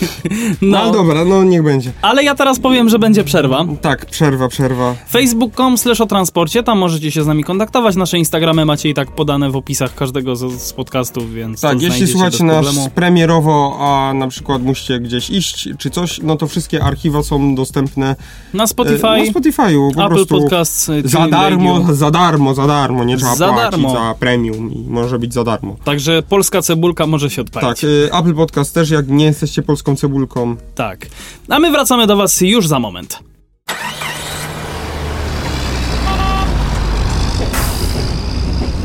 [0.62, 1.92] No, no dobra, no niech będzie.
[2.02, 3.64] Ale ja teraz powiem, że będzie przerwa.
[3.80, 4.94] Tak, przerwa, przerwa.
[5.10, 7.96] Facebook.com slash o transporcie, tam możecie się z nami kontaktować.
[7.96, 12.06] Nasze Instagramy macie i tak podane w opisach każdego z, z podcastów, więc Tak, jeśli
[12.06, 17.22] słuchacie nas premierowo, a na przykład musicie gdzieś iść czy coś, no to wszystkie archiwa
[17.22, 18.16] są dostępne
[18.54, 23.16] na Spotify, e, na Spotify'u, po Apple Podcasts, za darmo, za darmo, za darmo, nie
[23.16, 23.90] trzeba za płacić darmo.
[23.90, 25.53] za premium i może być za darmo.
[25.84, 27.80] Także polska cebulka może się odpalić.
[27.80, 30.56] Tak, y, Apple Podcast też, jak nie jesteście polską cebulką.
[30.74, 31.06] Tak.
[31.48, 33.18] A my wracamy do Was już za moment.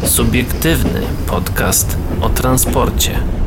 [0.04, 3.39] Subiektywny podcast o transporcie.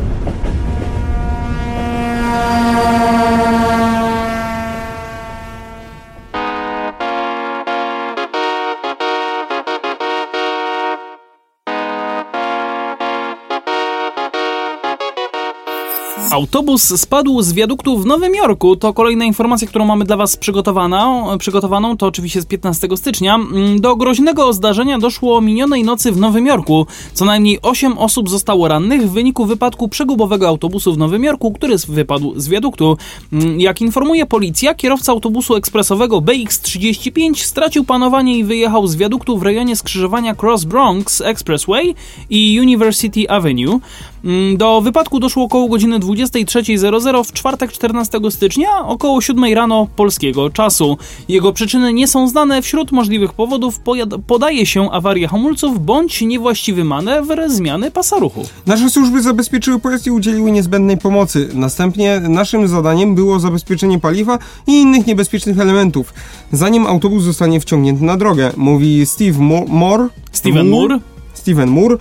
[16.33, 18.77] Autobus spadł z wiaduktu w Nowym Jorku.
[18.77, 21.39] To kolejna informacja, którą mamy dla Was przygotowaną.
[21.39, 23.35] przygotowaną to oczywiście z 15 stycznia.
[23.35, 26.87] Mm, do groźnego zdarzenia doszło minionej nocy w Nowym Jorku.
[27.15, 31.77] Co najmniej 8 osób zostało rannych w wyniku wypadku przegubowego autobusu w Nowym Jorku, który
[31.89, 32.97] wypadł z wiaduktu.
[33.33, 39.43] Mm, jak informuje policja, kierowca autobusu ekspresowego BX35 stracił panowanie i wyjechał z wiaduktu w
[39.43, 41.95] rejonie skrzyżowania Cross Bronx Expressway
[42.31, 43.81] i University Avenue.
[44.25, 45.99] Mm, do wypadku doszło około godziny
[46.31, 50.99] 23.00 w czwartek 14 stycznia około 7 rano polskiego czasu.
[51.29, 52.63] Jego przyczyny nie są znane.
[52.63, 53.81] Wśród możliwych powodów
[54.27, 58.45] podaje się awaria hamulców bądź niewłaściwy manewr zmiany pasa ruchu.
[58.67, 61.49] Nasze służby zabezpieczyły pojazd i udzieliły niezbędnej pomocy.
[61.55, 66.15] Następnie naszym zadaniem było zabezpieczenie paliwa i innych niebezpiecznych elementów,
[66.53, 70.09] zanim autobus zostanie wciągnięty na drogę, mówi Steve Moore.
[70.33, 70.99] Steven Moore?
[71.35, 71.97] Steven Moore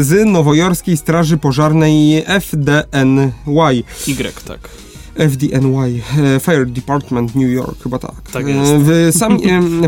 [0.00, 3.32] z nowojorskiej Straży Pożarnej FDNY.
[4.06, 4.89] Y, tak.
[5.28, 6.00] FDNY,
[6.36, 8.22] e, Fire Department New York, chyba tak.
[8.32, 8.72] Tak e, jest.
[8.72, 9.38] W, sam,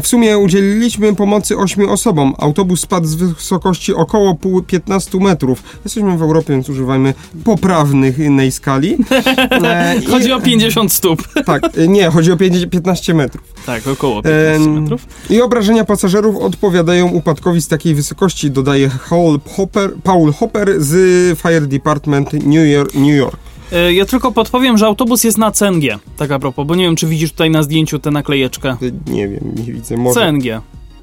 [0.03, 2.35] w sumie udzieliliśmy pomocy ośmiu osobom.
[2.39, 5.63] Autobus spadł z wysokości około 15 metrów.
[5.85, 7.15] Jesteśmy w Europie, więc używajmy
[7.45, 8.97] poprawnej skali.
[10.11, 11.29] chodzi I, o 50 stóp.
[11.47, 12.37] Tak, nie, chodzi o
[12.71, 13.45] 15 metrów.
[13.67, 15.07] Tak, około 15 metrów.
[15.31, 20.93] I obrażenia pasażerów odpowiadają upadkowi z takiej wysokości, dodaje Paul Hopper, Paul Hopper z
[21.39, 22.95] Fire Department New York.
[22.95, 23.42] New York.
[23.73, 26.97] E, ja tylko podpowiem, że autobus jest na CNG, tak a propos, bo nie wiem,
[26.97, 28.77] czy widzisz tutaj na zdjęciu tę naklejeczkę.
[29.07, 29.97] Nie wiem, nie widzę.
[29.97, 30.21] Może.
[30.21, 30.61] CNG.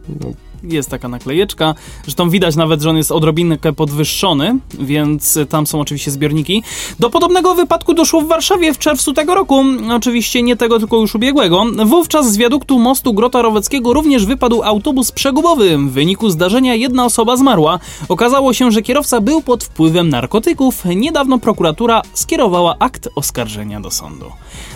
[0.09, 0.31] No,
[0.63, 1.75] Jest taka naklejeczka.
[2.03, 6.63] Zresztą widać nawet, że on jest odrobinkę podwyższony, więc tam są oczywiście zbiorniki.
[6.99, 9.63] Do podobnego wypadku doszło w Warszawie w czerwcu tego roku.
[9.91, 11.65] Oczywiście nie tego, tylko już ubiegłego.
[11.85, 15.77] Wówczas z wiaduktu mostu Grota Roweckiego również wypadł autobus przegubowy.
[15.77, 17.79] W wyniku zdarzenia jedna osoba zmarła.
[18.09, 20.83] Okazało się, że kierowca był pod wpływem narkotyków.
[20.95, 24.25] Niedawno prokuratura skierowała akt oskarżenia do sądu.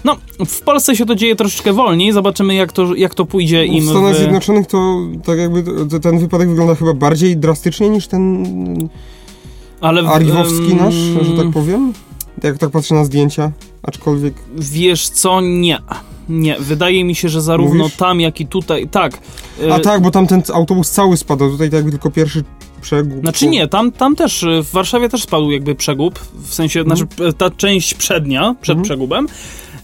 [0.03, 2.11] No, w Polsce się to dzieje troszeczkę wolniej.
[2.11, 4.17] Zobaczymy, jak to, jak to pójdzie im W Stanach w...
[4.17, 5.63] Zjednoczonych to tak jakby
[6.01, 8.43] ten wypadek wygląda chyba bardziej drastycznie niż ten
[9.81, 11.93] Ale w- Argiwowski em, nasz, że tak powiem.
[12.43, 13.51] Jak tak patrzę na zdjęcia,
[13.83, 15.41] aczkolwiek Wiesz co?
[15.41, 15.79] Nie.
[16.29, 17.95] Nie, wydaje mi się, że zarówno Mówisz?
[17.97, 18.87] tam, jak i tutaj.
[18.87, 19.17] Tak.
[19.71, 22.43] A E, tak, bo tam ten autobus cały spadał, tutaj tak jakby tylko pierwszy
[22.81, 23.19] przegub.
[23.19, 26.97] Znaczy nie, tam, tam też, y, w Warszawie też spadł jakby przegub, w sensie, Mhm.
[26.97, 29.27] znaczy p- ta część przednia, przed przegubem,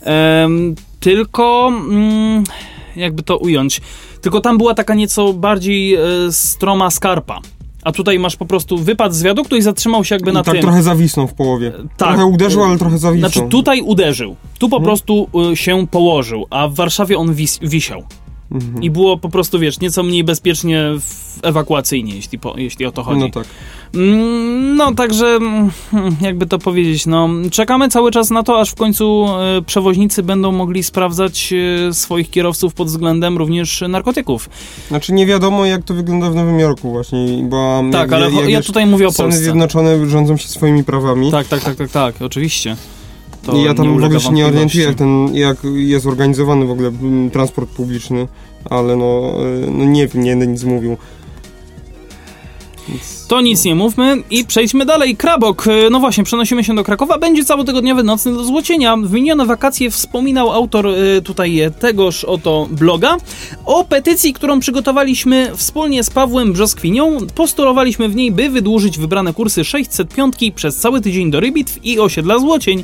[0.01, 2.43] Em, tylko, mm,
[2.95, 3.81] jakby to ująć,
[4.21, 5.99] tylko tam była taka nieco bardziej e,
[6.31, 7.39] stroma skarpa,
[7.83, 10.61] a tutaj masz po prostu wypad z wiaduktu i zatrzymał się jakby na tak tym.
[10.61, 11.71] trochę zawisnął w połowie.
[11.71, 12.07] tak.
[12.09, 13.31] Trochę uderzył, ale trochę zawisnął.
[13.31, 18.03] Znaczy tutaj uderzył, tu po prostu y, się położył, a w Warszawie on wis wisiał.
[18.51, 18.83] Mhm.
[18.83, 20.83] I było po prostu, wiesz, nieco mniej bezpiecznie
[21.43, 23.19] ewakuacyjnie, jeśli, po, jeśli o to chodzi.
[23.19, 23.45] No tak.
[23.95, 25.69] Mm, No, także mm,
[26.21, 29.25] jakby to powiedzieć, no, czekamy cały czas na to, aż w końcu
[29.57, 31.53] e, przewoźnicy będą mogli sprawdzać
[31.89, 34.49] e, swoich kierowców pod względem również narkotyków.
[34.87, 38.49] Znaczy nie wiadomo jak to wygląda w Nowym Jorku właśnie, bo Tak, jak, ale jak
[38.49, 39.43] ja wiesz, tutaj mówię o Stany Polsce.
[39.43, 41.31] Zjednoczone rządzą się swoimi prawami.
[41.31, 42.75] Tak, tak, tak, tak, tak, oczywiście.
[43.51, 46.65] To I ja tam nie w ogóle się nie orientuję, jak, ten, jak jest organizowany
[46.65, 48.27] w ogóle mm, transport publiczny,
[48.69, 49.33] ale no,
[49.65, 50.97] y, no nie wiem, nie będę nic mówił.
[53.27, 55.15] To nic nie mówmy i przejdźmy dalej.
[55.15, 57.17] Krabok, e, no właśnie, przenosimy się do Krakowa.
[57.17, 58.97] Będzie całotygodniowy nocny do złocienia.
[58.97, 63.17] W minione wakacje wspominał autor e, tutaj tegoż oto bloga
[63.65, 67.17] o petycji, którą przygotowaliśmy wspólnie z Pawłem Brzoskwinią.
[67.35, 72.39] Postulowaliśmy w niej, by wydłużyć wybrane kursy 605 przez cały tydzień do Rybitw i osiedla
[72.39, 72.83] Złocień.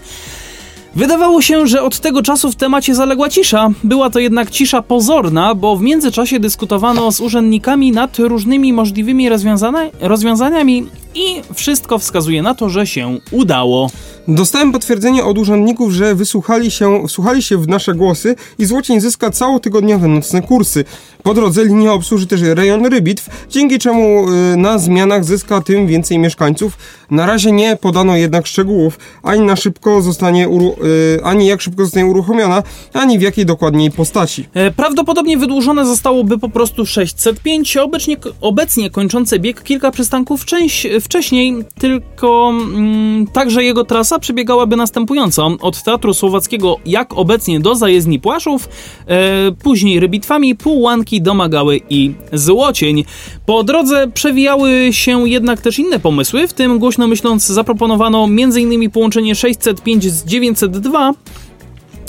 [0.95, 3.69] Wydawało się, że od tego czasu w temacie zaległa cisza.
[3.83, 9.89] Była to jednak cisza pozorna, bo w międzyczasie dyskutowano z urzędnikami nad różnymi możliwymi rozwiązana-
[9.99, 13.89] rozwiązaniami i wszystko wskazuje na to, że się udało.
[14.27, 19.31] Dostałem potwierdzenie od urzędników, że wysłuchali się, wsłuchali się w nasze głosy i Złocień zyska
[19.31, 20.85] całotygodniowe nocne kursy.
[21.23, 26.19] Po drodze linia obsłuży też rejon Rybitw, dzięki czemu y, na zmianach zyska tym więcej
[26.19, 26.77] mieszkańców.
[27.11, 30.75] Na razie nie podano jednak szczegółów, ani na szybko zostanie uru,
[31.17, 34.47] y, ani jak szybko zostanie uruchomiona, ani w jakiej dokładniej postaci.
[34.53, 41.55] E, Prawdopodobnie wydłużone zostałoby po prostu 605, obecnie, obecnie kończące bieg kilka przystanków część, wcześniej,
[41.79, 45.51] tylko mm, także jego trasa przebiegałaby następująco.
[45.61, 48.69] Od Teatru Słowackiego, jak obecnie do zajezdni Płaszów,
[49.07, 53.05] e, później Rybitwami, Półłanki, Domagały i Złocień.
[53.45, 58.91] Po drodze przewijały się jednak też inne pomysły, w tym głośno myśląc zaproponowano m.in.
[58.91, 61.13] połączenie 605 z 902,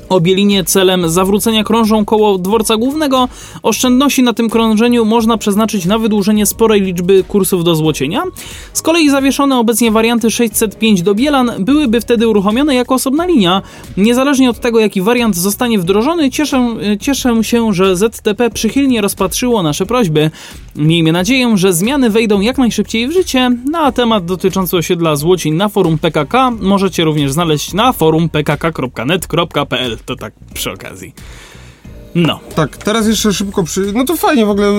[0.08, 3.28] o Bielinie celem zawrócenia krążą koło dworca głównego.
[3.62, 8.22] Oszczędności na tym krążeniu można przeznaczyć na wydłużenie sporej liczby kursów do złocienia.
[8.72, 13.62] Z kolei zawieszone obecnie warianty 605 do Bielan byłyby wtedy uruchomione jako osobna linia.
[13.96, 19.86] Niezależnie od tego, jaki wariant zostanie wdrożony, cieszę, cieszę się, że ZTP przychylnie rozpatrzyło nasze
[19.86, 20.30] prośby.
[20.76, 23.50] Miejmy nadzieję, że zmiany wejdą jak najszybciej w życie.
[23.70, 29.95] Na temat dotyczący osiedla Złocień na forum PKK możecie również znaleźć na forum pkk.net.pl.
[30.04, 31.14] To tak przy okazji.
[32.14, 33.92] No, Tak, teraz jeszcze szybko przy...
[33.92, 34.72] No to fajnie, w ogóle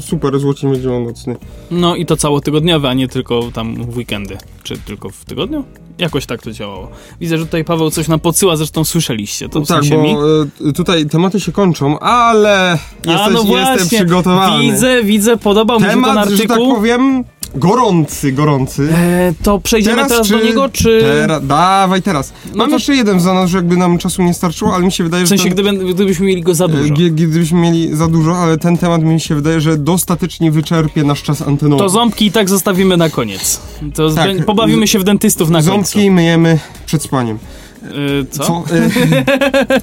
[0.00, 1.36] super, Złocień będzie nocny.
[1.70, 4.38] no i to całotygodniowe, a nie tylko tam w weekendy.
[4.62, 5.64] Czy tylko w tygodniu?
[6.00, 6.88] Jakoś tak to działało.
[7.20, 9.48] Widzę, że tutaj Paweł coś nam podsyła, zresztą słyszeliście.
[9.48, 10.14] To w tak, sensie mi.
[10.14, 14.62] bo y, tutaj tematy się kończą, ale jesteś, A no właśnie, jestem przygotowany.
[14.62, 16.74] widzę, widzę, podobał mi się ten Temat, że tak artykuł.
[16.74, 18.88] powiem, gorący, gorący.
[18.94, 21.00] E, to przejdziemy teraz, do niego, czy...
[21.02, 22.32] Teraz, dawaj teraz.
[22.54, 25.04] Mam to- jeszcze jeden za nas, że jakby nam czasu nie starczyło, ale mi się
[25.04, 26.94] wydaje, W że sensie, ten, gdyby, gdybyśmy mieli go za e, dużo.
[26.94, 31.22] g- gdybyśmy mieli za dużo, ale ten temat mi się wydaje, że dostatecznie wyczerpie nasz
[31.22, 31.82] czas antenowy.
[31.82, 33.60] To ząbki i tak zostawimy na koniec.
[33.94, 34.44] To Tak.
[34.46, 37.38] pobawimy się w dentystów na Ząbki myjemy przed spaniem.
[37.80, 37.96] końcu.
[37.98, 38.64] Y, co?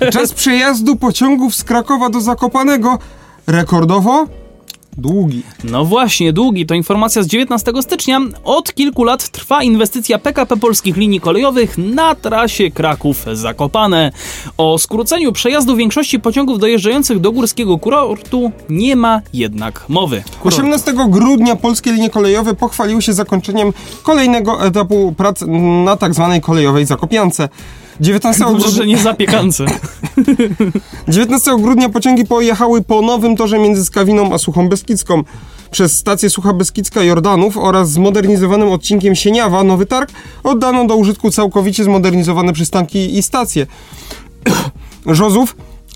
[0.01, 2.99] E, czas przejazdu pociągów z Krakowa do Zakopanego
[3.47, 4.25] rekordowo
[4.97, 5.43] długi.
[5.63, 6.65] No właśnie, długi.
[6.65, 8.19] To informacja z 19 stycznia.
[8.43, 14.11] Od kilku lat trwa inwestycja PKP Polskich Linii Kolejowych na trasie Kraków-Zakopane.
[14.57, 20.23] O skróceniu przejazdu większości pociągów dojeżdżających do górskiego kurortu nie ma jednak mowy.
[20.39, 20.57] Kurort.
[20.59, 25.43] 18 grudnia polskie linie kolejowe pochwaliły się zakończeniem kolejnego etapu prac
[25.85, 26.39] na tzw.
[26.41, 27.49] kolejowej Zakopiance.
[27.99, 29.65] 19 Dobrze, grudnia, że nie zapiekance.
[31.07, 35.23] 19 grudnia pociągi pojechały po nowym torze między Skawiną a Suchą Beskidzką
[35.71, 40.11] przez stację Sucha Beskidzka Jordanów oraz zmodernizowanym odcinkiem Sieniawa Nowy Targ
[40.43, 43.67] oddano do użytku całkowicie zmodernizowane przystanki i stacje.
[45.05, 45.55] Żozów,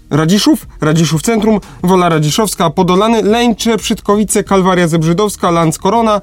[0.09, 6.21] Radziszów, Radziszów Centrum, Wola Radziszowska, Podolany, Leńcze, Przytkowice, Kalwaria Zebrzydowska, Lanc Korona,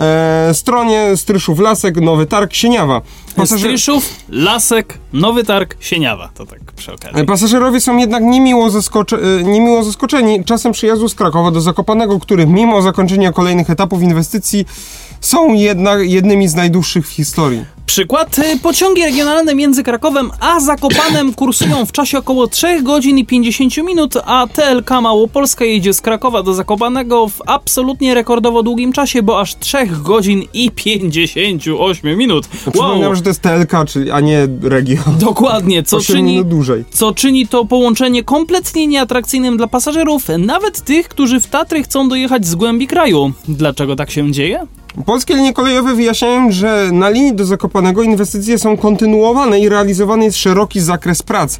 [0.00, 3.00] e, Stronie, Stryszów Lasek, Nowy Targ, Sieniawa.
[3.36, 6.28] Pasażer- Stryszów, Lasek, Nowy Targ, Sieniawa.
[6.34, 7.20] To tak przy okazji.
[7.20, 12.20] E, Pasażerowie są jednak niemiło, zaskocze, e, niemiło zaskoczeni czasem przyjazdu z Krakowa do Zakopanego,
[12.20, 14.64] który mimo zakończenia kolejnych etapów inwestycji
[15.26, 17.64] są jednak jednymi z najdłuższych w historii.
[17.86, 18.38] Przykład.
[18.38, 23.76] y, Pociągi regionalne między Krakowem a Zakopanem kursują w czasie około 3 godzin i 50
[23.76, 29.40] minut, a TLK Małopolska jedzie z Krakowa do Zakopanego w absolutnie rekordowo długim czasie, bo
[29.40, 32.48] aż 3 godzin i 58 minut.
[32.52, 32.72] Wow.
[32.72, 35.02] Przypominam, że to jest TLK, czyli, a nie Regio.
[35.20, 36.84] Dokładnie, co 8 czyni, dłużej.
[36.90, 42.46] co czyni to połączenie kompletnie nieatrakcyjnym dla pasażerów, nawet tych, którzy w Tatry chcą dojechać
[42.46, 43.32] z głębi kraju.
[43.48, 44.66] Dlaczego tak się dzieje?
[45.04, 50.36] Polskie linie kolejowe wyjaśniają, że na linii do Zakopanego inwestycje są kontynuowane i realizowany jest
[50.36, 51.58] szeroki zakres prac.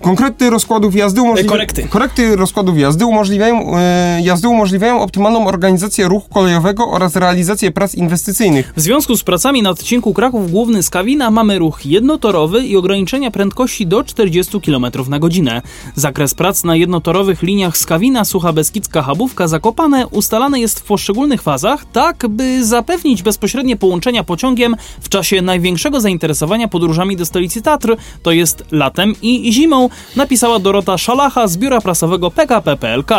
[0.00, 1.50] Konkrety rozkładów jazdy umożliwiają...
[1.50, 1.88] korekty.
[1.88, 8.72] Korekty rozkładów jazdy umożliwiają, e, jazdy umożliwiają optymalną organizację ruchu kolejowego oraz realizację prac inwestycyjnych.
[8.76, 13.30] W związku z pracami na odcinku Kraków Główny z Kawina mamy ruch jednotorowy i ograniczenia
[13.30, 15.62] prędkości do 40 km na godzinę.
[15.94, 21.42] Zakres prac na jednotorowych liniach z Kawina, Sucha Beskidzka, Chabówka, Zakopane ustalany jest w poszczególnych
[21.42, 27.96] fazach, tak by zapewnić bezpośrednie połączenia pociągiem w czasie największego zainteresowania podróżami do stolicy Tatr,
[28.22, 29.85] to jest latem i zimą,
[30.16, 33.10] napisała Dorota Szalacha z biura prasowego PKP PLK.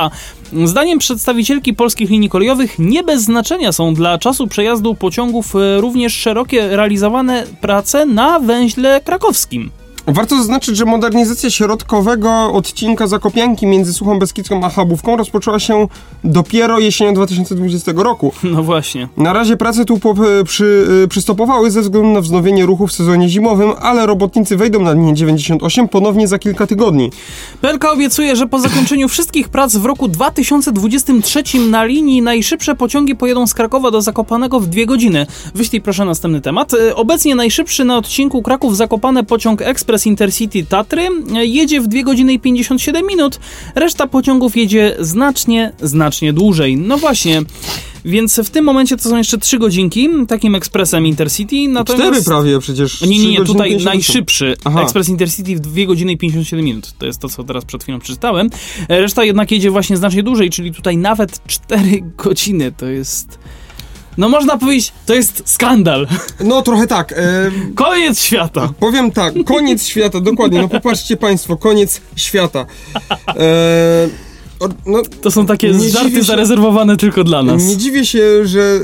[0.66, 6.14] Zdaniem przedstawicielki polskich linii kolejowych nie bez znaczenia są dla czasu przejazdu pociągów e, również
[6.14, 9.72] szerokie realizowane prace na węźle krakowskim.
[10.10, 15.88] Warto zaznaczyć, że modernizacja środkowego odcinka Zakopianki między Suchą Beskidzką a Chabówką rozpoczęła się
[16.24, 18.34] dopiero jesienią 2020 roku.
[18.58, 19.08] No właśnie.
[19.18, 23.30] Na razie prace tu po, przy, y, przystopowały ze względu na wznowienie ruchu w sezonie
[23.30, 27.12] zimowym, ale robotnicy wejdą na linię 98 ponownie za kilka tygodni.
[27.62, 33.48] PLK obiecuje, że po zakończeniu wszystkich prac w roku 2023 na linii najszybsze pociągi pojedą
[33.48, 35.28] z Krakowa do Zakopanego w dwie godziny.
[35.56, 36.74] Wyślij proszę następny temat.
[36.74, 39.62] E, Obecnie najszybszy na odcinku Kraków-Zakopane pociąg
[39.98, 43.40] Express Intercity Tatry e, jedzie w 2 godziny i 57 minut.
[43.76, 46.78] Reszta pociągów jedzie znacznie, znacznie dłużej.
[46.78, 47.42] No właśnie.
[48.06, 51.68] Więc w tym momencie to są jeszcze 3 godzinki takim ekspresem Intercity.
[51.68, 52.06] Natomiast...
[52.06, 53.02] Cztery prawie przecież.
[53.02, 53.86] Nie, nie, nie, tutaj 58.
[53.86, 54.82] najszybszy Aha.
[54.82, 56.94] Express Intercity w 2 godziny i 57 minut.
[56.98, 58.50] To jest to, co teraz przed chwilą przeczytałem.
[58.90, 63.40] E, Reszta jednak jedzie właśnie znacznie dłużej, czyli tutaj nawet 4 godziny to jest...
[64.18, 66.08] No można powiedzieć, to jest skandal.
[66.44, 67.12] No trochę tak.
[67.12, 67.16] E,
[67.76, 68.74] Koniec świata.
[68.80, 70.62] powiem tak, koniec świata, dokładnie.
[70.62, 72.66] No popatrzcie państwo, koniec świata.
[73.28, 74.10] E,
[74.60, 77.64] o, no, To są takie żarty się- zarezerwowane tylko dla nas.
[77.64, 78.80] Nie dziwię się, że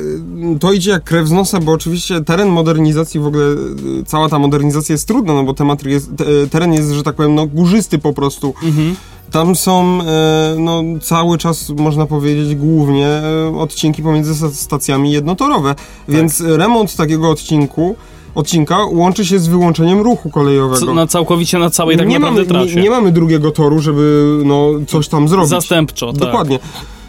[0.59, 3.57] to idzie jak krew z nosa, bo oczywiście teren modernizacji, w ogóle y,
[4.05, 7.35] cała ta modernizacja jest trudna, no bo temat jest, te, teren jest, że tak powiem,
[7.35, 8.53] no górzysty po prostu.
[8.63, 8.95] Mhm.
[9.33, 15.75] Tam są e, no, cały czas, można powiedzieć, głównie e, odcinki pomiędzy sta- stacjami jednotorowe,
[16.07, 17.95] więc remont takiego odcinku
[18.35, 20.93] odcinka łączy się z wyłączeniem ruchu kolejowego.
[20.93, 22.75] Na całkowicie na całej tak nie, naprawdę mamy, trasie.
[22.75, 25.49] nie, nie mamy drugiego toru, żeby no, coś tam zrobić.
[25.49, 26.21] Zastępczo, tak.
[26.21, 26.59] Dokładnie.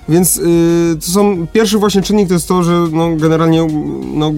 [0.09, 3.67] Więc y, to są pierwszy właśnie czynnik to jest to, że no, generalnie
[4.15, 4.33] no,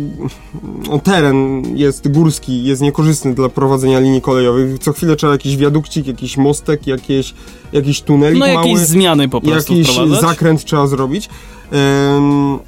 [0.88, 4.78] no, teren jest górski, jest niekorzystny dla prowadzenia linii kolejowych.
[4.78, 7.34] Co chwilę trzeba jakiś wiadukcik, jakiś mostek, jakieś,
[7.72, 10.20] jakiś tunelik No jakieś mały, zmiany po prostu jakiś wprowadzać.
[10.20, 11.28] zakręt trzeba zrobić.
[12.16, 12.58] Ym,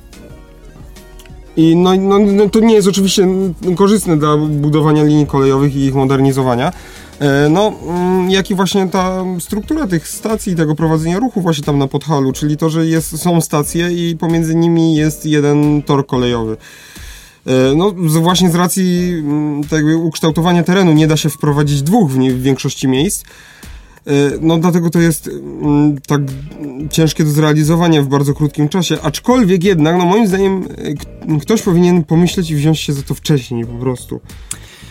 [1.56, 3.28] I no, no, no, to nie jest oczywiście
[3.76, 6.72] korzystne dla budowania linii kolejowych i ich modernizowania.
[7.20, 11.78] E, No, mm, jak i właśnie ta struktura tych stacji, tego prowadzenia ruchu właśnie tam
[11.78, 16.56] na Podhalu, czyli to, że jest, są stacje i pomiędzy nimi jest jeden tor kolejowy.
[17.46, 19.14] E, No, właśnie z racji
[19.70, 23.24] tak ukształtowania terenu nie da się wprowadzić dwóch w, nie, w większości miejsc.
[24.06, 24.10] E,
[24.40, 26.20] No, dlatego to jest mm, tak
[26.90, 28.98] ciężkie do zrealizowania w bardzo krótkim czasie.
[29.02, 30.64] Aczkolwiek jednak, no moim zdaniem,
[31.42, 34.20] ktoś powinien pomyśleć i wziąć się za to wcześniej po prostu.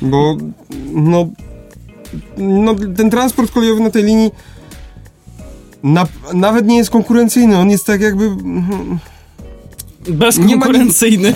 [0.02, 0.38] Bo,
[0.94, 1.28] no,
[2.38, 4.32] no ten transport kolejowy na tej linii
[5.84, 7.58] na, nawet nie jest konkurencyjny.
[7.58, 8.26] On jest tak jakby.
[8.26, 8.98] mhm,
[10.10, 11.36] Bezkonkurencyjny.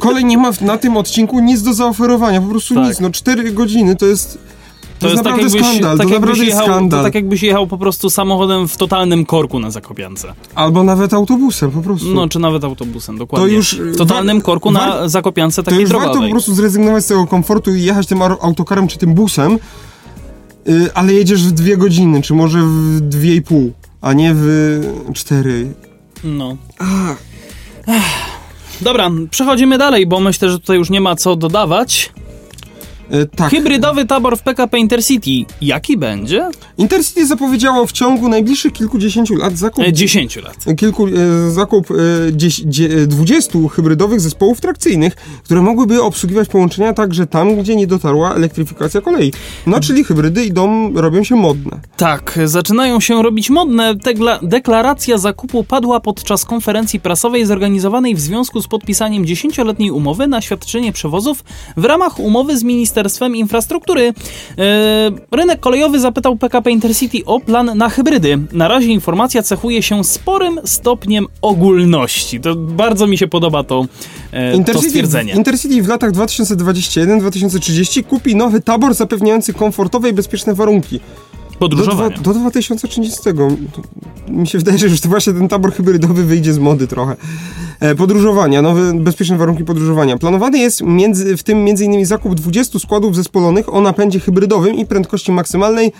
[0.00, 2.84] Kolej nie ma na tym odcinku nic do zaoferowania, po prostu Tak.
[2.88, 3.00] nic.
[3.00, 4.38] No 4 godziny to jest
[4.98, 7.00] To jest tak naprawdę jakbyś, skandal, tak to jakbyś naprawdę jest jechał, skandal.
[7.00, 10.34] To tak jakbyś jechał po prostu samochodem w totalnym korku na Zakopiance.
[10.54, 12.08] Albo nawet autobusem po prostu.
[12.14, 13.48] No, czy nawet autobusem, dokładnie.
[13.54, 16.28] już, w totalnym wa- korku na Zakopiance to takiej już warto drogowej.
[16.28, 19.58] po prostu zrezygnować z tego komfortu i jechać tym ar- autokarem czy tym busem,
[20.68, 24.80] y, ale jedziesz w dwie godziny, czy może w dwie i pół, a nie w
[25.14, 25.72] cztery.
[26.24, 26.56] No.
[27.88, 28.28] Ech.
[28.80, 32.12] Dobra, przechodzimy dalej, bo myślę, że tutaj już nie ma co dodawać.
[33.14, 33.50] Y, tak.
[33.50, 35.54] Hybrydowy tabor w PKP Intercity.
[35.62, 36.48] Jaki będzie?
[36.78, 40.56] Intercity zapowiedziało w ciągu najbliższych kilkudziesięciu lat zakup E, 10 lat.
[40.76, 41.10] kilku, e,
[41.50, 41.94] zakup e,
[42.32, 47.86] dzies, dzie, e, 20 hybrydowych zespołów trakcyjnych, które mogłyby obsługiwać połączenia także tam, gdzie nie
[47.86, 49.32] dotarła elektryfikacja kolei.
[49.66, 51.80] No, czyli hybrydy idą, robią się modne.
[51.96, 53.94] Tak, zaczynają się robić modne.
[53.94, 60.40] Tegla- deklaracja zakupu padła podczas konferencji prasowej zorganizowanej w związku z podpisaniem 10-letniej umowy na
[60.40, 61.44] świadczenie przewozów
[61.76, 62.97] w ramach umowy z Ministerstwem
[63.34, 64.12] Infrastruktury.
[64.58, 68.38] E, rynek kolejowy zapytał PKP Intercity o plan na hybrydy.
[68.52, 72.40] Na razie informacja cechuje się sporym stopniem ogólności.
[72.40, 73.86] To bardzo mi się podoba to,
[74.32, 75.32] e, to stwierdzenie.
[75.32, 81.00] Intercity w latach 2021-2030 kupi nowy tabor zapewniający komfortowe i bezpieczne warunki.
[81.60, 83.22] Do, dwa, do 2030.
[83.22, 83.48] To,
[84.28, 87.16] mi się wydaje, że już to właśnie ten tabor hybrydowy wyjdzie z mody trochę.
[87.80, 90.18] E, podróżowania, nowe bezpieczne warunki podróżowania.
[90.18, 92.06] Planowany jest między, w tym m.in.
[92.06, 95.92] zakup 20 składów zespolonych o napędzie hybrydowym i prędkości maksymalnej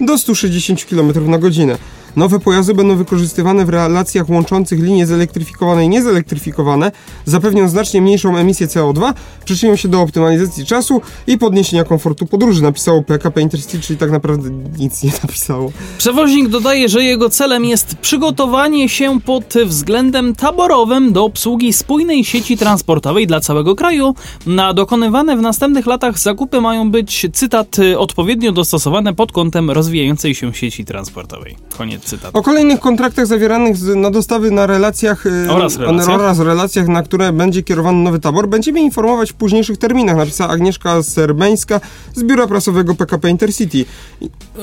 [0.00, 1.78] do 160 km na godzinę.
[2.16, 6.92] Nowe pojazdy będą wykorzystywane w relacjach łączących linie zelektryfikowane i niezelektryfikowane,
[7.24, 9.12] zapewnią znacznie mniejszą emisję CO2,
[9.44, 14.50] przyczynią się do optymalizacji czasu i podniesienia komfortu podróży, napisało PKP Intercity, czyli tak naprawdę
[14.78, 15.72] nic nie napisało.
[15.98, 22.56] Przewoźnik dodaje, że jego celem jest przygotowanie się pod względem taborowym do obsługi spójnej sieci
[22.56, 24.14] transportowej dla całego kraju.
[24.46, 30.54] Na dokonywane w następnych latach zakupy mają być, cytat, odpowiednio dostosowane pod kątem rozwijającej się
[30.54, 31.56] sieci transportowej.
[31.78, 32.38] Koniec cytatu.
[32.38, 36.14] O kolejnych kontraktach zawieranych z, na dostawy na relacjach, e, Oraz relacjach.
[36.20, 41.02] oraz relacjach, na które będzie kierowany nowy tabor, będziemy informować w późniejszych terminach, napisała Agnieszka
[41.02, 41.80] Serbeńska
[42.14, 43.84] z biura prasowego PKP Intercity.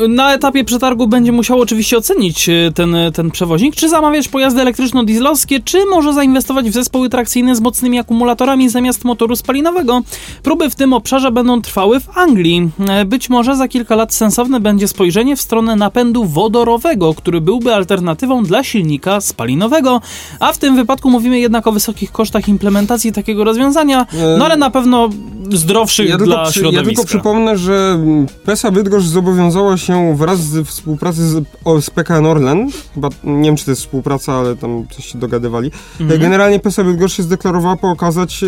[0.10, 5.60] Na etapie przetargu będzie musiał oczywiście ocenić y, ten, ten przewoźnik, czy zamawiać pojazdy elektryczno-dieslowskie,
[5.66, 10.02] czy może zainwestować w zespoły trakcyjne z mocnymi akumulatorami zamiast motoru spalinowego.
[10.44, 12.70] Próby w tym obszarze będą trwały w Anglii.
[12.90, 17.74] E, Być może za kilka lat sensowne będzie spojrzenie w stronę napędu wodorowego, który byłby
[17.76, 20.02] alternatywą dla silnika spalinowego,
[20.40, 24.06] a w tym wypadku mówimy jednak o wysokich kosztach implementacji takiego rozwiązania,
[24.38, 25.10] no ale na pewno
[25.52, 26.80] zdrowszych Ja dla tylko, środowiska.
[26.82, 28.00] ja tylko przypomnę, że
[28.46, 33.56] PESA Bydgoszcz zobowiązała się wraz z współpracy z, o, z PKN Orlen, chyba nie wiem
[33.56, 35.72] czy to jest współpraca, ale tam coś się dogadywali.
[36.00, 36.20] Mhm.
[36.22, 38.48] Generalnie PESA Bydgoszcz się zdeklarowała pokazać e,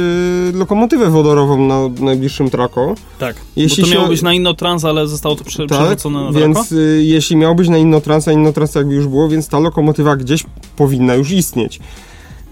[0.58, 2.96] lokomotywę wodorową na najbliższym trako.
[3.20, 6.24] Tak, Jeśli bo to miało się- być na Innotrans, ale zostało to prze, Tak, przerzucone
[6.24, 9.60] na więc y, jeśli miał być na Innotrans, a Innotrans jakby już było, więc ta
[9.60, 10.44] lokomotywa gdzieś
[10.76, 11.80] powinna już istnieć.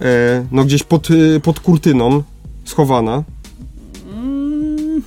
[0.01, 2.23] E, no gdzieś pod, y, pod kurtyną
[2.65, 3.23] schowana,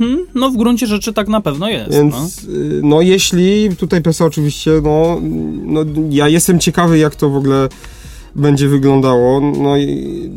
[0.00, 1.90] Mhm, no w gruncie rzeczy tak na pewno jest.
[1.90, 1.96] no.
[1.96, 5.20] więc y, no jeśli tutaj PESA oczywiście, no,
[5.64, 7.68] no ja jestem ciekawy jak to w ogóle
[8.34, 10.30] będzie wyglądało, no i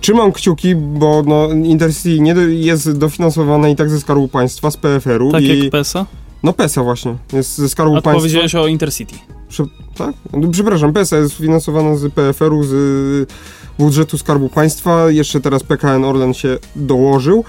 [0.00, 4.76] trzymam kciuki, bo no Intercity nie do, jest dofinansowane i tak ze Skarbu Państwa, z
[4.76, 6.06] PFR-u Tak i jak PESA.
[6.42, 8.12] No PESA właśnie, jest ze Skarbu Państwa.
[8.12, 9.14] powiedziałeś o Intercity.
[9.48, 9.66] Prze-
[9.96, 10.14] tak?
[10.32, 13.30] No, Przepraszam, PESA jest finansowana z PFR-u, z
[13.78, 15.10] budżetu Skarbu Państwa.
[15.10, 17.44] Jeszcze teraz PKN Orlen się dołożył.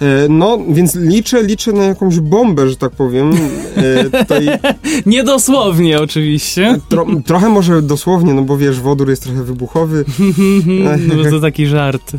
[0.00, 3.30] E, No, więc liczę, liczę na jakąś bombę, że tak powiem.
[3.76, 4.46] E, Tutaj
[5.06, 6.80] Niedosłownie oczywiście.
[6.88, 10.04] tro, trochę może dosłownie, no bo wiesz, wodór jest trochę wybuchowy.
[11.24, 12.12] No to taki żart.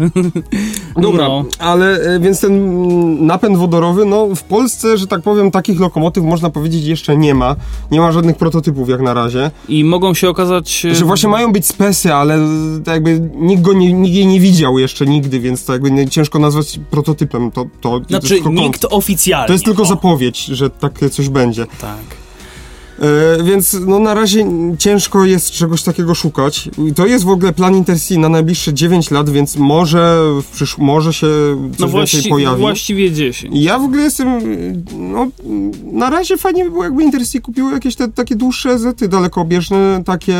[1.01, 1.45] Dobra, No.
[1.59, 6.49] ale e, więc ten napęd wodorowy, no w Polsce, że tak powiem, takich lokomotyw można
[6.49, 7.55] powiedzieć jeszcze nie ma.
[7.91, 9.51] Nie ma żadnych prototypów jak na razie.
[9.69, 10.85] I mogą się okazać...
[10.91, 12.39] Że właśnie mają być spesy, ale
[12.85, 16.09] tak jakby nikt go nie, nikt jej nie widział jeszcze nigdy, więc to jakby nie,
[16.09, 17.51] ciężko nazwać prototypem.
[17.51, 19.47] To, to, to Znaczy jest tylko nikt oficjalnie.
[19.47, 21.65] To jest tylko o, zapowiedź, że takie coś będzie.
[21.81, 22.24] Tak.
[22.99, 24.45] E, więc no na razie
[24.79, 26.69] ciężko jest czegoś takiego szukać.
[26.89, 30.77] I to jest w ogóle plan Intercity na najbliższe 9 lat, więc może w przysz-
[30.77, 31.27] może się
[31.71, 32.59] coś No więcej właści- pojawi.
[32.61, 33.55] właściwie 10.
[33.55, 34.27] I Ja w ogóle jestem,
[34.97, 35.27] no,
[35.91, 40.37] na razie fajnie by było, jakby Intercity kupiło jakieś te, takie dłuższe zety dalekobieżne, takie...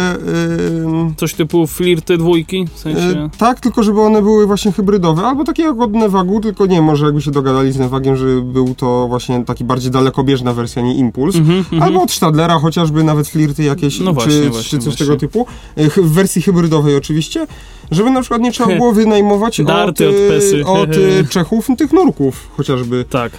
[0.86, 3.00] ym, Coś typu flirty dwójki, w sensie...
[3.02, 6.82] E, tak, tylko żeby one były właśnie hybrydowe, albo takie jak od Nevagu, tylko nie,
[6.82, 10.96] może jakby się dogadali z Nevagiem, żeby był to właśnie taki bardziej dalekobieżna wersja, nie
[10.96, 11.36] Impuls.
[11.36, 11.82] Mhm, mhm.
[11.84, 12.12] Albo od
[12.54, 15.06] Chociażby nawet flirty jakieś, No właśnie, czy, właśnie, czy coś właśnie.
[15.06, 15.46] tego typu.
[15.76, 17.48] E, W wersji hybrydowej oczywiście.
[17.92, 20.66] Żeby na przykład nie trzeba było wynajmować Darty od, od y, Pesy.
[20.66, 23.06] od y, Czechów tych nurków chociażby.
[23.10, 23.32] Tak.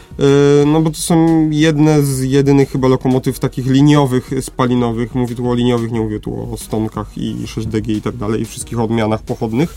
[0.67, 5.15] No bo to są jedne z jedynych chyba lokomotyw takich liniowych, spalinowych.
[5.15, 8.45] Mówię tu o liniowych, nie mówię tu o stonkach i 6DG i tak dalej, i
[8.45, 9.75] wszystkich odmianach pochodnych.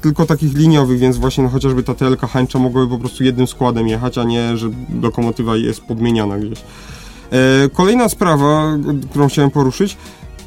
[0.00, 3.88] Tylko takich liniowych, więc właśnie no, chociażby ta TLK Hańcza mogłaby po prostu jednym składem
[3.88, 4.70] jechać, a nie, że
[5.02, 6.58] lokomotywa jest podmieniana gdzieś.
[7.32, 8.76] E, Kolejna sprawa,
[9.10, 9.96] którą chciałem poruszyć.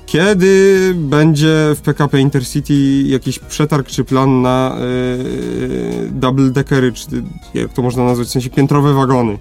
[0.06, 2.74] Kiedy będzie w PKP Intercity
[3.06, 7.08] jakiś przetarg czy plan na e, double deckery, czy
[7.54, 9.38] jak to można nazwać, w sensie piętrowe wagony?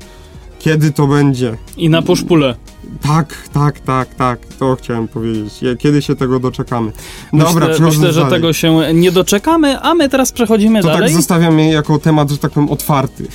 [0.59, 1.57] Kiedy to będzie?
[1.77, 2.55] I na poszpule.
[3.03, 5.61] Tak, tak, tak, tak, to chciałem powiedzieć.
[5.79, 6.93] Kiedy się tego doczekamy?
[7.33, 8.35] Dobra, myślę, myślę że dalej.
[8.37, 11.03] tego się nie doczekamy, a my teraz przechodzimy To dalej.
[11.03, 13.27] tak zostawiam je jako temat, że tak powiem, otwarty,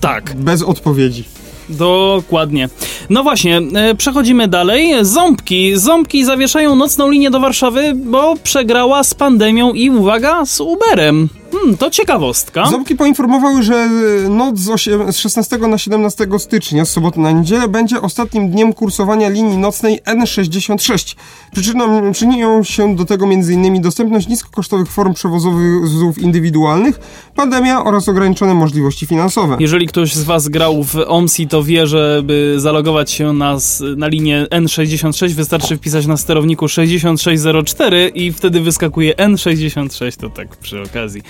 [0.00, 0.34] tak.
[0.36, 1.24] bez odpowiedzi.
[1.68, 2.68] Dokładnie.
[3.10, 4.94] No właśnie, e, przechodzimy dalej.
[5.02, 5.76] Ząbki.
[5.76, 11.28] Ząbki zawieszają nocną linię do Warszawy, bo przegrała z pandemią i uwaga, z Uberem.
[11.54, 12.66] Hmm, to ciekawostka.
[12.66, 13.88] Ząbki poinformowały, że
[14.30, 18.72] noc z, osiem- z 16 na 17 stycznia, z soboty na niedzielę, będzie ostatnim dniem
[18.72, 21.16] kursowania linii nocnej N66.
[21.52, 23.82] Przyczyną, przyczynią się do tego m.in.
[23.82, 27.00] dostępność niskokosztowych form przewozów indywidualnych,
[27.34, 29.56] pandemia oraz ograniczone możliwości finansowe.
[29.60, 33.56] Jeżeli ktoś z Was grał w OMSI, to wie, że by zalogować się na,
[33.96, 40.82] na linię N66 wystarczy wpisać na sterowniku 6604 i wtedy wyskakuje N66, to tak przy
[40.82, 41.22] okazji.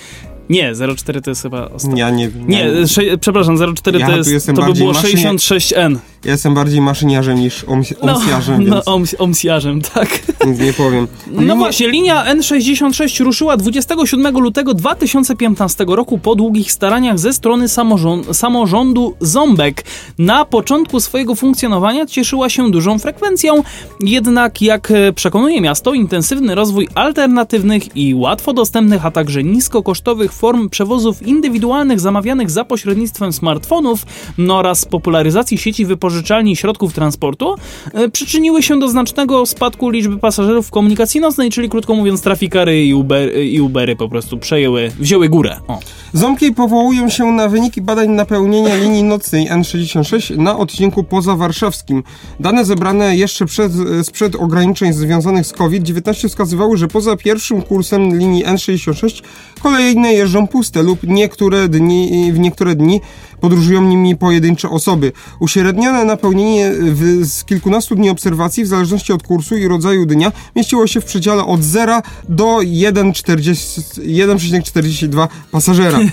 [0.49, 1.99] Nie, 04 to jest chyba ostatni.
[1.99, 2.47] Ja nie wiem.
[2.47, 5.97] Nie, sze, przepraszam, 04 Ja to jest, to by było maszynie- 66N.
[6.25, 10.07] Ja jestem bardziej maszyniarzem niż oms, omsjarzem, no, więc, oms, omsjarzem, tak.
[10.45, 11.07] więc nie powiem.
[11.31, 18.37] No właśnie, linia N66 ruszyła 27 lutego 2015 roku po długich staraniach ze strony samorząd,
[18.37, 19.83] samorządu Ząbek.
[20.19, 23.63] Na początku swojego funkcjonowania cieszyła się dużą frekwencją,
[23.99, 30.69] jednak jak e, przekonuje miasto, intensywny rozwój alternatywnych i łatwo dostępnych, a także niskokosztowych form
[30.69, 34.05] przewozów indywidualnych zamawianych za pośrednictwem smartfonów
[34.37, 37.55] no oraz popularyzacji sieci wypożyczalni środków transportu
[37.93, 42.85] e, przyczyniły się do znacznego spadku liczby pasażerów w komunikacji nocnej, czyli krótko mówiąc trafikary
[42.85, 45.59] i, Uber, i Ubery po prostu przejęły, wzięły górę.
[45.67, 45.79] O.
[46.13, 52.03] Ząbki powołują się na wyniki badań napełnienia linii nocnej N66 na odcinku pozawarszawskim.
[52.39, 53.71] Dane zebrane jeszcze przed,
[54.03, 59.21] sprzed ograniczeń związanych z COVID-19 wskazywały, że poza pierwszym kursem linii N66
[59.61, 63.01] kolejne jeżdżą puste lub niektóre dni, w niektóre dni
[63.41, 65.11] podróżują nimi pojedyncze osoby.
[65.39, 70.87] Uśrednione napełnienie w, z kilkunastu dni obserwacji w zależności od kursu i rodzaju dnia mieściło
[70.87, 75.99] się w przedziale od 0 do 1,40 1,42 pasażera.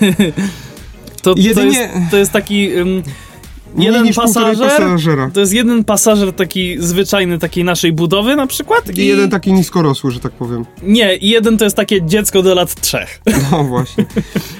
[1.22, 2.68] To, to, Jedynie- jest, to jest taki...
[2.84, 3.02] Mniej
[3.76, 5.30] jeden niż pasażer, pasażera.
[5.34, 10.10] to jest jeden pasażer taki zwyczajny, takiej naszej budowy na przykład I jeden taki niskorosły,
[10.10, 10.64] że tak powiem.
[10.82, 13.20] Nie, i jeden to jest takie dziecko do lat trzech.
[13.52, 14.04] No właśnie.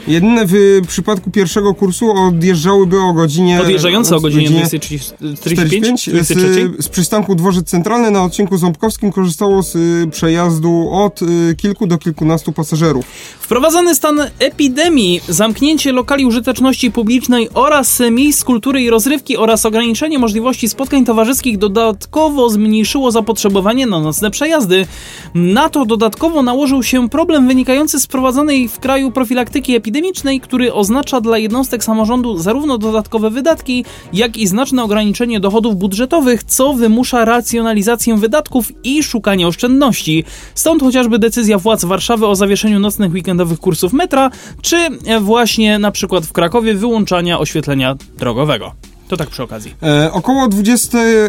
[0.09, 3.61] Jedyne w przypadku pierwszego kursu odjeżdżałyby o godzinie...
[3.61, 6.71] Odjeżdżające o godzinie 20.45 20.45, 23.
[6.79, 11.87] z, z przystanku Dworzec Centralny na odcinku Ząbkowskim korzystało z y, przejazdu od y, kilku
[11.87, 13.05] do kilkunastu pasażerów.
[13.41, 20.69] Wprowadzony stan epidemii, zamknięcie lokali użyteczności publicznej oraz miejsc kultury i rozrywki oraz ograniczenie możliwości
[20.69, 24.87] spotkań towarzyskich dodatkowo zmniejszyło zapotrzebowanie na nocne przejazdy.
[25.35, 31.21] Na to dodatkowo nałożył się problem wynikający z prowadzonej w kraju profilaktyki epidemicznej, który oznacza
[31.21, 38.17] dla jednostek samorządu zarówno dodatkowe wydatki, jak i znaczne ograniczenie dochodów budżetowych, co wymusza racjonalizację
[38.17, 40.25] wydatków i szukanie oszczędności.
[40.55, 44.31] Stąd chociażby decyzja władz Warszawy o zawieszeniu nocnych weekendowych kursów metra,
[44.63, 44.77] czy
[45.21, 48.91] właśnie na przykład w Krakowie wyłączania oświetlenia drogowego.
[49.13, 49.75] To tak przy okazji.
[49.83, 51.29] E, około 20, e,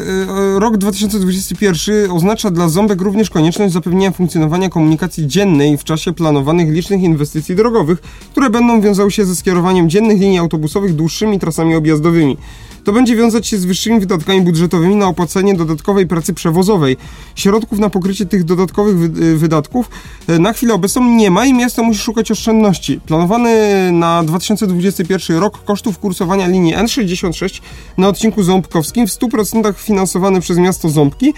[0.59, 7.01] rok 2021 oznacza dla Ząbek również konieczność zapewnienia funkcjonowania komunikacji dziennej w czasie planowanych licznych
[7.01, 12.37] inwestycji drogowych, które będą wiązały się ze skierowaniem dziennych linii autobusowych dłuższymi trasami objazdowymi.
[12.83, 16.97] To będzie wiązać się z wyższymi wydatkami budżetowymi na opłacenie dodatkowej pracy przewozowej.
[17.35, 19.89] Środków na pokrycie tych dodatkowych wy- y, wydatków
[20.27, 22.99] e, na chwilę obecną nie ma i miasto musi szukać oszczędności.
[23.05, 27.61] Planowany na 2021 rok kosztów kursowania linii N66
[27.97, 31.33] na odcinku ząbkowskim w 100% finansowany przez miasto Ząbki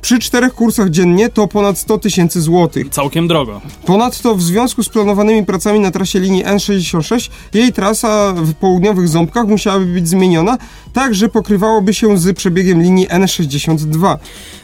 [0.00, 2.88] przy czterech kursach dziennie to ponad 100 tysięcy złotych.
[2.88, 3.60] Całkiem drogo.
[3.86, 9.46] Ponadto w związku z planowanymi pracami na trasie linii N66 jej trasa w południowych Ząbkach
[9.46, 10.58] musiałaby być zmieniona,
[10.98, 14.16] tak że pokrywałoby się z przebiegiem linii N62.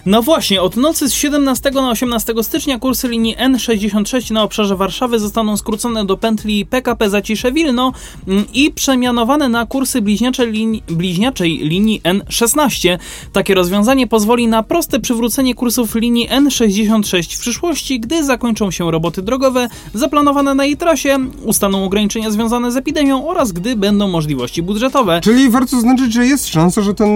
[0.06, 5.18] No właśnie, od nocy z 17 na 18 stycznia kursy linii N66 na obszarze Warszawy
[5.18, 7.92] zostaną skrócone do pętli PKP Zacisze Wilno
[8.28, 12.98] mm, i przemianowane na kursy bliźniaczej linii, bliźniaczej linii N16.
[13.32, 19.22] Takie rozwiązanie pozwoli na proste przywrócenie kursów linii N66 w przyszłości, gdy zakończą się roboty
[19.22, 25.20] drogowe zaplanowane na jej trasie, ustaną ograniczenia związane z epidemią oraz gdy będą możliwości budżetowe.
[25.20, 27.08] Czyli warto zaznaczyć, że jest szansa, że ten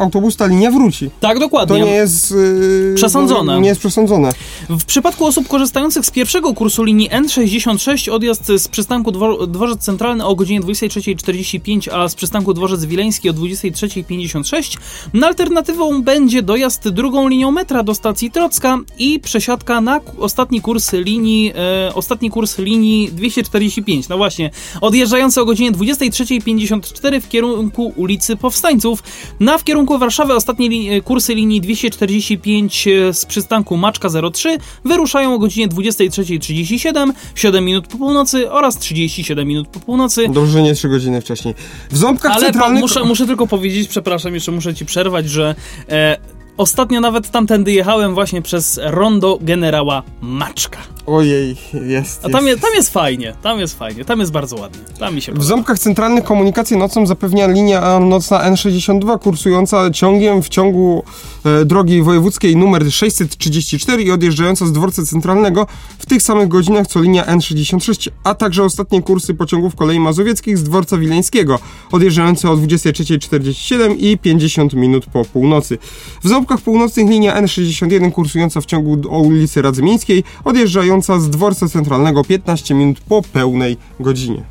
[0.00, 1.10] autobus, ta linia wróci.
[1.20, 1.80] Tak, To dokładnie.
[1.80, 2.30] nie jest...
[2.30, 3.60] Yy, Przesądzone.
[3.60, 4.32] Nie jest przesądzone.
[4.68, 10.24] W przypadku osób korzystających z pierwszego kursu linii N66 odjazd z przystanku Dwor Dworzec Centralny
[10.24, 14.78] o godzinie 23.45, a z przystanku Dworzec Wileński o 23.56,
[15.14, 20.92] no alternatywą będzie dojazd drugą linią metra do stacji Trocka i przesiadka na ostatni kurs
[20.92, 21.52] linii
[21.88, 24.08] e, ostatni kurs linii 245.
[24.08, 29.02] No właśnie, odjeżdżający o godzinie 23.54 w kierunku ulicy Powstańców,
[29.40, 34.58] na w kierunku Warszawy ostatnie li e, kursy linii 245 e, z przystanku Maczka 03
[34.84, 40.28] wyruszają o godzinie 23.37, 7 minut po północy oraz 37 minut po północy.
[40.28, 41.54] Dobrze, że nie 3 godziny wcześniej.
[41.90, 42.80] W ząbkach Ale centralnych...
[42.80, 45.54] muszę, muszę tylko powiedzieć, przepraszam, jeszcze muszę ci przerwać, że
[45.88, 46.16] e,
[46.56, 50.78] ostatnio nawet tamtędy jechałem właśnie przez rondo generała Maczka.
[51.06, 52.58] Ojej, jest, A tam, jest.
[52.58, 54.80] je, tam jest fajnie, tam jest fajnie, tam jest bardzo ładnie.
[54.98, 60.48] Tam mi się W ząbkach centralnych komunikację nocą zapewnia linia nocna N62 kursująca ciągiem w
[60.48, 61.04] ciągu
[61.44, 65.66] e, drogi wojewódzkiej numer 634 i odjeżdżająca z dworca centralnego
[65.98, 70.62] w tych samych godzinach co linia N66, a także ostatnie kursy pociągów kolei mazowieckich z
[70.62, 71.58] dworca wileńskiego,
[71.92, 75.78] odjeżdżające o 23.47 i 50 minut po północy.
[76.22, 82.24] W ząbkach północnych linia N61 kursująca w ciągu do ulicy Radzymińskiej, odjeżdżająca z dworca centralnego
[82.24, 84.44] 15 minut po pełnej godzinie.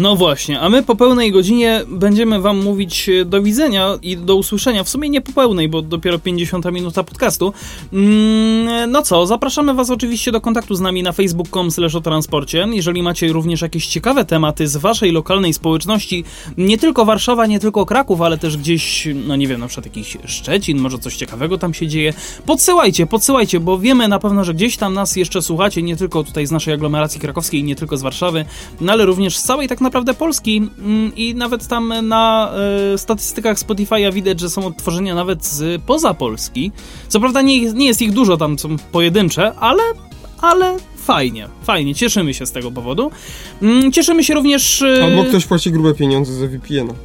[0.00, 4.36] No właśnie, a my po pełnej godzinie będziemy wam mówić e, do widzenia i do
[4.36, 4.84] usłyszenia.
[4.84, 7.52] W sumie nie po pełnej, bo dopiero 50 minuta podcastu.
[7.92, 12.66] Mm, no co, zapraszamy was oczywiście do kontaktu z nami na facebook.com o transporcie.
[12.72, 16.24] Jeżeli macie również jakieś ciekawe tematy z waszej lokalnej społeczności,
[16.58, 20.16] nie tylko Warszawa, nie tylko Kraków, ale też gdzieś, no nie wiem, na przykład jakiś
[20.24, 22.14] Szczecin, może coś ciekawego tam się dzieje,
[22.46, 26.46] podsyłajcie, podsyłajcie, bo wiemy na pewno, że gdzieś tam nas jeszcze słuchacie, nie tylko tutaj
[26.46, 28.44] z naszej aglomeracji krakowskiej, nie tylko z Warszawy,
[28.80, 32.52] no ale również z całej tak naprawdę Polski mm, i nawet tam na
[32.94, 36.72] e, statystykach Spotify'a widać, że są odtworzenia nawet z poza Polski.
[37.08, 39.82] Co prawda nie, nie jest ich dużo, tam są pojedyncze, ale,
[40.40, 43.10] ale fajnie, fajnie, cieszymy się z tego powodu.
[43.62, 44.82] Mm, Cieszymy się również...
[44.82, 46.94] e, Albo ktoś płaci grube pieniądze za VPN-a.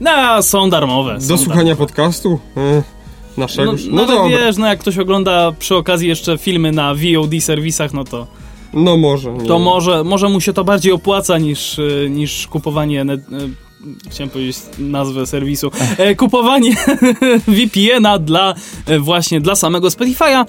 [0.00, 1.20] No, są darmowe.
[1.20, 2.38] są Do słuchania podcastu?
[2.56, 2.82] E,
[3.36, 3.72] naszego?
[3.72, 7.94] No, No, no, wiesz, no jak ktoś ogląda przy okazji jeszcze filmy na VOD serwisach,
[7.94, 8.26] no to,
[8.72, 9.32] No może.
[9.32, 9.46] Nie.
[9.48, 13.02] to może, może mu się to bardziej opłaca niż, y, niż kupowanie.
[13.02, 13.68] Y,
[14.10, 15.70] Chciałem powiedzieć nazwę serwisu.
[15.98, 16.76] E, kupowanie
[17.48, 18.54] VPN-a dla
[18.86, 20.44] e, właśnie dla samego Spotify'a.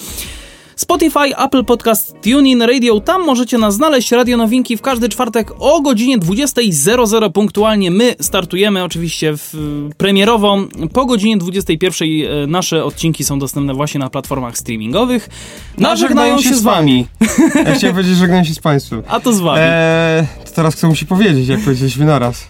[0.79, 4.11] Spotify, Apple Podcast, TuneIn Radio, tam możecie nas znaleźć.
[4.11, 7.91] Radio Nowinki w każdy czwartek o godzinie 20.00 punktualnie.
[7.91, 9.53] My startujemy oczywiście w,
[9.97, 10.57] premierowo.
[10.93, 15.29] Po godzinie 21.00 e, nasze odcinki są dostępne właśnie na platformach streamingowych.
[15.77, 17.07] No, żegnają się z wami.
[17.65, 19.03] Ja chciałem powiedzieć, że żegnam się z państwem.
[19.07, 19.59] A to z wami.
[19.61, 22.47] Eee, to teraz kto musi powiedzieć, jak powiedzieliśmy naraz.